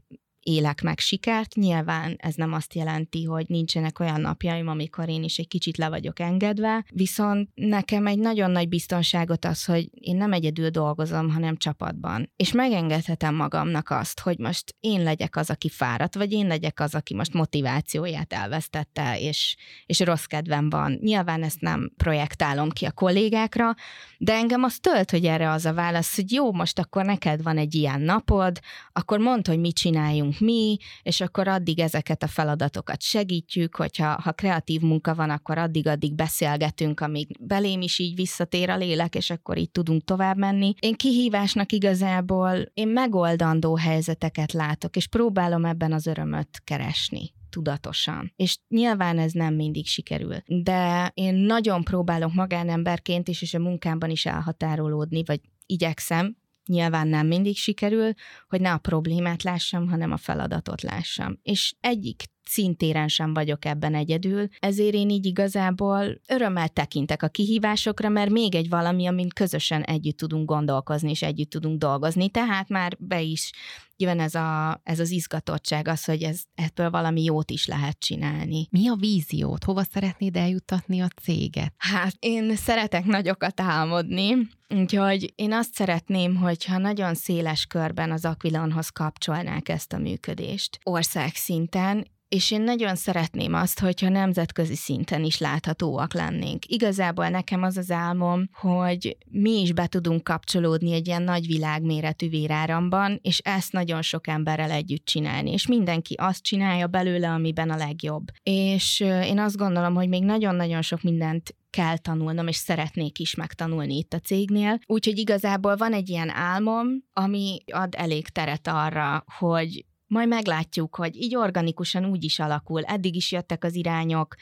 élek 0.47 0.83
meg 0.83 0.99
sikert. 0.99 1.55
Nyilván 1.55 2.17
ez 2.19 2.35
nem 2.35 2.53
azt 2.53 2.75
jelenti, 2.75 3.25
hogy 3.25 3.45
nincsenek 3.49 4.01
olyan 4.01 4.21
napjaim, 4.21 4.69
amikor 4.69 5.09
én 5.09 5.23
is 5.23 5.39
egy 5.39 5.49
kicsit 5.49 5.77
le 5.77 5.89
vagyok 5.89 6.21
engedve, 6.21 6.85
viszont 6.93 7.49
nekem 7.55 8.07
egy 8.07 8.19
nagyon 8.19 8.51
nagy 8.51 8.69
biztonságot 8.69 9.45
az, 9.45 9.65
hogy 9.65 9.89
én 10.01 10.17
nem 10.17 10.33
egyedül 10.33 10.69
dolgozom, 10.69 11.31
hanem 11.31 11.57
csapatban. 11.57 12.33
És 12.37 12.53
megengedhetem 12.53 13.35
magamnak 13.35 13.91
azt, 13.91 14.21
hogy 14.21 14.39
most 14.39 14.77
én 14.81 15.03
legyek 15.03 15.37
az, 15.37 15.51
aki 15.51 15.69
fáradt, 15.69 16.15
vagy 16.15 16.33
én 16.33 16.47
legyek 16.47 16.81
az, 16.81 16.95
aki 16.95 17.15
most 17.15 17.33
motivációját 17.33 18.33
elvesztette, 18.33 19.21
és, 19.21 19.57
és 19.87 20.01
rossz 20.01 20.25
kedvem 20.25 20.71
van. 20.71 20.99
Nyilván 21.01 21.43
ezt 21.43 21.61
nem 21.61 21.93
projektálom 21.97 22.71
ki 22.71 22.85
a 22.85 22.93
kollégákra, 22.93 23.75
de 24.19 24.33
engem 24.33 24.63
az 24.63 24.79
tölt, 24.79 25.11
hogy 25.11 25.25
erre 25.25 25.51
az 25.51 25.65
a 25.65 25.73
válasz, 25.73 26.15
hogy 26.17 26.33
jó, 26.33 26.53
most 26.53 26.79
akkor 26.79 27.05
neked 27.05 27.43
van 27.43 27.59
egy 27.59 27.75
ilyen 27.75 28.01
napod, 28.01 28.59
akkor 28.93 29.19
mondd, 29.19 29.49
hogy 29.49 29.59
mit 29.59 29.77
csináljunk 29.77 30.36
mi, 30.41 30.77
és 31.03 31.21
akkor 31.21 31.49
addig 31.49 31.79
ezeket 31.79 32.23
a 32.23 32.27
feladatokat 32.27 33.03
segítjük, 33.03 33.77
hogyha 33.77 34.21
ha 34.23 34.33
kreatív 34.33 34.81
munka 34.81 35.15
van, 35.15 35.31
akkor 35.31 35.59
addig-addig 35.59 36.15
beszélgetünk, 36.15 37.01
amíg 37.01 37.37
belém 37.41 37.81
is 37.81 37.99
így 37.99 38.15
visszatér 38.15 38.71
a 38.71 38.77
lélek, 38.77 39.15
és 39.15 39.31
akkor 39.31 39.59
így 39.59 39.71
tudunk 39.71 40.05
tovább 40.05 40.37
menni. 40.37 40.75
Én 40.81 40.95
kihívásnak 40.95 41.73
igazából 41.73 42.71
én 42.75 42.89
megoldandó 42.89 43.77
helyzeteket 43.77 44.53
látok, 44.53 44.97
és 44.97 45.07
próbálom 45.07 45.65
ebben 45.65 45.93
az 45.93 46.07
örömöt 46.07 46.61
keresni 46.65 47.35
tudatosan. 47.51 48.33
És 48.37 48.59
nyilván 48.69 49.19
ez 49.19 49.33
nem 49.33 49.55
mindig 49.55 49.87
sikerül. 49.87 50.37
De 50.47 51.11
én 51.15 51.35
nagyon 51.35 51.83
próbálok 51.83 52.35
magánemberként 52.35 53.29
is, 53.29 53.43
és 53.43 53.55
a 53.55 53.59
munkámban 53.59 54.11
is 54.11 54.27
elhatárolódni, 54.27 55.23
vagy 55.25 55.41
igyekszem, 55.67 56.37
nyilván 56.67 57.09
nem 57.09 57.27
mindig 57.27 57.57
sikerül, 57.57 58.13
hogy 58.49 58.61
ne 58.61 58.73
a 58.73 58.79
problémát 58.79 59.43
lássam, 59.43 59.89
hanem 59.89 60.13
a 60.13 60.17
feladatot 60.17 60.83
lássam. 60.83 61.39
És 61.43 61.75
egyik 61.81 62.25
szintéren 62.49 63.09
sem 63.09 63.35
vagyok 63.35 63.65
ebben 63.65 63.95
egyedül, 63.95 64.49
ezért 64.59 64.95
én 64.95 65.11
így 65.11 65.27
igazából 65.27 66.21
örömmel 66.29 66.69
tekintek 66.69 67.23
a 67.23 67.29
kihívásokra, 67.29 68.09
mert 68.09 68.31
még 68.31 68.55
egy 68.55 68.69
valami, 68.69 69.07
amin 69.07 69.29
közösen 69.29 69.83
együtt 69.83 70.17
tudunk 70.17 70.49
gondolkozni, 70.49 71.11
és 71.11 71.23
együtt 71.23 71.51
tudunk 71.51 71.79
dolgozni, 71.79 72.29
tehát 72.29 72.69
már 72.69 72.97
be 72.99 73.21
is 73.21 73.51
jön 73.97 74.21
ez, 74.21 74.35
a, 74.35 74.81
ez 74.85 75.01
az 75.01 75.11
izgatottság, 75.11 75.89
az, 75.89 76.05
hogy 76.05 76.23
ez, 76.23 76.43
ebből 76.55 76.91
valami 76.91 77.23
jót 77.25 77.51
is 77.51 77.67
lehet 77.67 77.99
csinálni. 77.99 78.67
Mi 78.71 78.89
a 78.89 78.95
víziót? 78.95 79.65
Hova 79.65 79.83
szeretnéd 79.83 80.37
eljuttatni 80.37 81.01
a 81.01 81.09
céget? 81.23 81.75
Hát 81.77 82.15
én 82.19 82.57
szeretek 82.57 83.05
nagyokat 83.05 83.61
álmodni, 83.61 84.49
úgyhogy 84.69 85.33
én 85.37 85.53
azt 85.53 85.75
szeretném, 85.75 86.37
hogyha 86.37 86.79
nagyon 86.79 87.15
széles 87.15 87.67
körben 87.67 88.11
az 88.11 88.25
Aquilonhoz 88.25 88.89
kapcsolnák 88.89 89.69
ezt 89.69 89.93
a 89.93 89.99
működést 89.99 90.79
országszinten, 90.83 92.07
és 92.37 92.51
én 92.51 92.63
nagyon 92.63 92.95
szeretném 92.95 93.55
azt, 93.55 93.81
hogyha 93.81 94.09
nemzetközi 94.09 94.75
szinten 94.75 95.25
is 95.25 95.39
láthatóak 95.39 96.15
lennénk. 96.15 96.67
Igazából 96.67 97.29
nekem 97.29 97.63
az 97.63 97.77
az 97.77 97.91
álmom, 97.91 98.49
hogy 98.53 99.17
mi 99.31 99.61
is 99.61 99.73
be 99.73 99.87
tudunk 99.87 100.25
kapcsolódni 100.25 100.93
egy 100.93 101.07
ilyen 101.07 101.23
nagy 101.23 101.47
világméretű 101.47 102.29
véráramban, 102.29 103.19
és 103.23 103.39
ezt 103.39 103.73
nagyon 103.73 104.03
sok 104.03 104.27
emberrel 104.27 104.71
együtt 104.71 105.05
csinálni, 105.05 105.53
és 105.53 105.67
mindenki 105.67 106.15
azt 106.19 106.43
csinálja 106.43 106.87
belőle, 106.87 107.31
amiben 107.31 107.71
a 107.71 107.77
legjobb. 107.77 108.25
És 108.43 109.01
én 109.01 109.39
azt 109.39 109.57
gondolom, 109.57 109.95
hogy 109.95 110.09
még 110.09 110.25
nagyon-nagyon 110.25 110.83
sok 110.83 111.03
mindent 111.03 111.55
kell 111.71 111.99
tanulnom, 111.99 112.49
és 112.49 112.57
szeretnék 112.57 113.19
is 113.19 113.35
megtanulni 113.35 113.97
itt 113.97 114.13
a 114.13 114.19
cégnél. 114.19 114.79
Úgyhogy 114.87 115.19
igazából 115.19 115.77
van 115.77 115.93
egy 115.93 116.09
ilyen 116.09 116.31
álmom, 116.31 116.87
ami 117.13 117.59
ad 117.73 117.95
elég 117.97 118.29
teret 118.29 118.67
arra, 118.67 119.25
hogy 119.39 119.85
majd 120.07 120.29
meglátjuk, 120.29 120.97
hogy 120.97 121.17
így 121.17 121.37
organikusan 121.37 122.05
úgy 122.05 122.25
is 122.25 122.39
alakul. 122.39 122.83
Eddig 122.83 123.15
is 123.17 123.33
jöttek 123.33 123.65
az 123.65 123.75
irányok, 123.75 124.35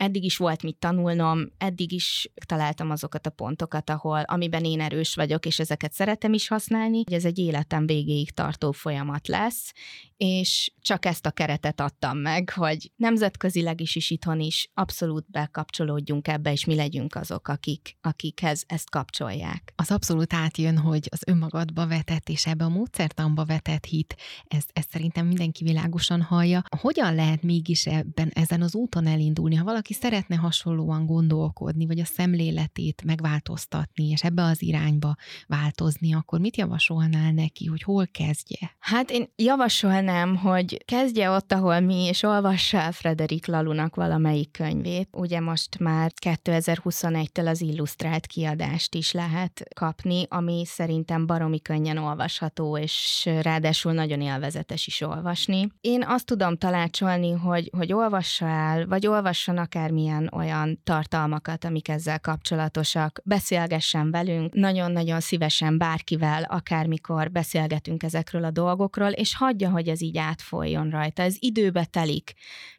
eddig 0.00 0.24
is 0.24 0.36
volt 0.36 0.62
mit 0.62 0.76
tanulnom, 0.76 1.52
eddig 1.58 1.92
is 1.92 2.30
találtam 2.46 2.90
azokat 2.90 3.26
a 3.26 3.30
pontokat, 3.30 3.90
ahol, 3.90 4.20
amiben 4.20 4.64
én 4.64 4.80
erős 4.80 5.14
vagyok, 5.14 5.46
és 5.46 5.58
ezeket 5.58 5.92
szeretem 5.92 6.32
is 6.32 6.48
használni, 6.48 7.02
ez 7.12 7.24
egy 7.24 7.38
életem 7.38 7.86
végéig 7.86 8.30
tartó 8.30 8.72
folyamat 8.72 9.28
lesz, 9.28 9.72
és 10.16 10.72
csak 10.80 11.04
ezt 11.04 11.26
a 11.26 11.30
keretet 11.30 11.80
adtam 11.80 12.18
meg, 12.18 12.50
hogy 12.50 12.90
nemzetközileg 12.96 13.80
is, 13.80 13.96
is 13.96 14.10
itthon 14.10 14.40
is 14.40 14.70
abszolút 14.74 15.30
bekapcsolódjunk 15.30 16.28
ebbe, 16.28 16.52
és 16.52 16.64
mi 16.64 16.74
legyünk 16.74 17.14
azok, 17.14 17.48
akik, 17.48 17.96
akikhez 18.00 18.64
ezt 18.66 18.90
kapcsolják. 18.90 19.72
Az 19.76 19.90
abszolút 19.90 20.34
átjön, 20.34 20.78
hogy 20.78 21.08
az 21.10 21.22
önmagadba 21.26 21.86
vetett 21.86 22.28
és 22.28 22.46
ebbe 22.46 22.64
a 22.64 22.68
módszertamba 22.68 23.44
vetett 23.44 23.84
hit, 23.84 24.16
ez, 24.44 24.64
ez 24.72 24.84
szerintem 24.90 25.26
mindenki 25.26 25.64
világosan 25.64 26.22
hallja. 26.22 26.62
Hogyan 26.80 27.14
lehet 27.14 27.42
mégis 27.42 27.86
ebben, 27.86 28.30
ezen 28.34 28.62
az 28.62 28.74
úton 28.74 29.06
elindulni, 29.06 29.54
ha 29.54 29.64
valaki 29.64 29.89
szeretne 29.94 30.36
hasonlóan 30.36 31.06
gondolkodni, 31.06 31.86
vagy 31.86 32.00
a 32.00 32.04
szemléletét 32.04 33.02
megváltoztatni, 33.04 34.08
és 34.08 34.22
ebbe 34.22 34.42
az 34.42 34.62
irányba 34.62 35.16
változni, 35.46 36.14
akkor 36.14 36.40
mit 36.40 36.56
javasolnál 36.56 37.32
neki, 37.32 37.66
hogy 37.66 37.82
hol 37.82 38.06
kezdje? 38.06 38.76
Hát 38.78 39.10
én 39.10 39.32
javasolnám, 39.36 40.36
hogy 40.36 40.84
kezdje 40.84 41.30
ott, 41.30 41.52
ahol 41.52 41.80
mi, 41.80 42.04
és 42.04 42.22
olvassa 42.22 42.78
el 42.78 42.92
Frederik 42.92 43.46
Lalunak 43.46 43.94
valamelyik 43.94 44.50
könyvét. 44.50 45.08
Ugye 45.12 45.40
most 45.40 45.78
már 45.78 46.12
2021-től 46.24 47.48
az 47.48 47.60
illusztrált 47.60 48.26
kiadást 48.26 48.94
is 48.94 49.12
lehet 49.12 49.62
kapni, 49.74 50.26
ami 50.28 50.62
szerintem 50.66 51.26
baromi 51.26 51.60
könnyen 51.60 51.96
olvasható, 51.96 52.78
és 52.78 53.28
ráadásul 53.42 53.92
nagyon 53.92 54.20
élvezetes 54.20 54.86
is 54.86 55.00
olvasni. 55.00 55.68
Én 55.80 56.04
azt 56.06 56.26
tudom 56.26 56.56
tanácsolni, 56.56 57.30
hogy, 57.30 57.70
hogy 57.76 57.92
olvassa 57.92 58.46
el, 58.46 58.86
vagy 58.86 59.06
olvasson 59.06 59.58
akármilyen 59.80 60.30
olyan 60.32 60.80
tartalmakat, 60.84 61.64
amik 61.64 61.88
ezzel 61.88 62.20
kapcsolatosak, 62.20 63.20
beszélgessen 63.24 64.10
velünk, 64.10 64.54
nagyon-nagyon 64.54 65.20
szívesen 65.20 65.78
bárkivel, 65.78 66.42
akármikor 66.42 67.30
beszélgetünk 67.30 68.02
ezekről 68.02 68.44
a 68.44 68.50
dolgokról, 68.50 69.08
és 69.10 69.36
hagyja, 69.36 69.70
hogy 69.70 69.88
ez 69.88 70.02
így 70.02 70.18
átfoljon 70.18 70.90
rajta. 70.90 71.22
Ez 71.22 71.36
időbe 71.38 71.84
telik, 71.84 72.32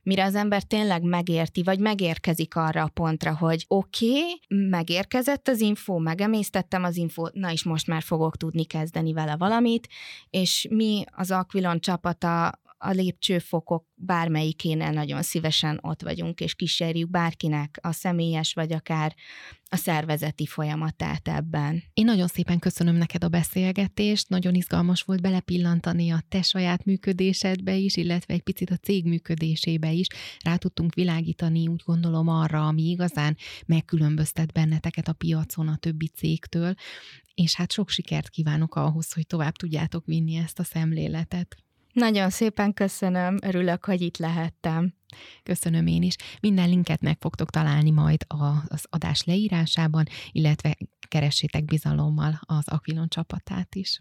mire 0.04 0.24
az 0.24 0.36
ember 0.36 0.64
tényleg 0.64 1.04
megérti, 1.04 1.64
vagy 1.64 1.80
megérkezik 1.80 2.56
arra 2.56 2.84
a 2.84 2.92
pontra, 2.94 3.36
hogy 3.36 3.66
oké, 3.68 4.06
okay, 4.08 4.70
megérkezett 4.70 5.48
az 5.48 5.62
info, 5.62 5.98
megemésztettem 5.98 6.84
az 6.84 6.98
infót, 6.98 7.34
na 7.34 7.52
és 7.52 7.64
most 7.64 7.88
már 7.88 8.02
fogok 8.02 8.38
tudni 8.38 8.66
kezdeni 8.66 9.14
vele 9.14 9.36
valamit, 9.38 9.88
és 10.30 10.68
mi 10.70 11.04
az 11.12 11.32
Aquilon 11.32 11.80
csapata 11.80 12.60
a 12.84 12.92
lépcsőfokok 12.92 13.86
bármelyikénél 13.96 14.90
nagyon 14.90 15.22
szívesen 15.22 15.80
ott 15.82 16.02
vagyunk, 16.02 16.40
és 16.40 16.56
kísérjük 16.56 17.10
bárkinek 17.10 17.80
a 17.82 17.92
személyes, 17.92 18.54
vagy 18.54 18.74
akár 18.74 19.16
a 19.70 19.76
szervezeti 19.76 20.46
folyamatát 20.46 21.28
ebben. 21.28 21.84
Én 21.94 22.06
nagyon 22.06 22.28
szépen 22.28 22.60
köszönöm 22.60 22.96
neked 22.96 23.24
a 23.24 23.28
beszélgetést, 23.28 24.30
nagyon 24.30 24.54
izgalmas 24.54 25.02
volt 25.02 25.22
belepillantani 25.22 26.10
a 26.12 26.24
te 26.30 26.42
saját 26.42 26.86
működésedbe 26.86 27.76
is, 27.76 27.96
illetve 27.96 28.34
egy 28.34 28.42
picit 28.42 28.70
a 28.70 28.78
cég 28.78 29.06
működésébe 29.06 29.92
is. 29.92 30.08
Rá 30.44 30.56
tudtunk 30.56 30.94
világítani, 30.94 31.68
úgy 31.68 31.82
gondolom 31.86 32.28
arra, 32.28 32.68
ami 32.68 32.84
igazán 32.84 33.38
megkülönböztet 33.66 34.52
benneteket 34.52 35.08
a 35.08 35.14
piacon 35.14 35.68
a 35.68 35.78
többi 35.78 36.08
cégtől, 36.08 36.74
és 37.34 37.56
hát 37.56 37.72
sok 37.72 37.90
sikert 37.90 38.30
kívánok 38.30 38.76
ahhoz, 38.76 39.14
hogy 39.14 39.28
tovább 39.28 39.56
tudjátok 39.56 40.06
vinni 40.06 40.36
ezt 40.36 40.60
a 40.60 40.64
szemléletet. 40.64 41.56
Nagyon 41.94 42.30
szépen 42.30 42.74
köszönöm, 42.74 43.38
örülök, 43.42 43.86
hogy 43.86 44.02
itt 44.02 44.18
lehettem. 44.18 44.94
Köszönöm 45.44 45.88
én 45.88 46.02
is. 46.02 46.16
Minden 46.40 46.70
linket 46.70 47.02
meg 47.02 47.18
fogtok 47.20 47.50
találni 47.50 47.92
majd 47.92 48.26
az 48.68 48.86
adás 48.90 49.24
leírásában, 49.24 50.06
illetve 50.32 50.78
keressétek 51.08 51.66
bizalommal 51.66 52.40
az 52.42 52.68
Aquilon 52.68 53.08
csapatát 53.08 53.76
is. 53.76 54.00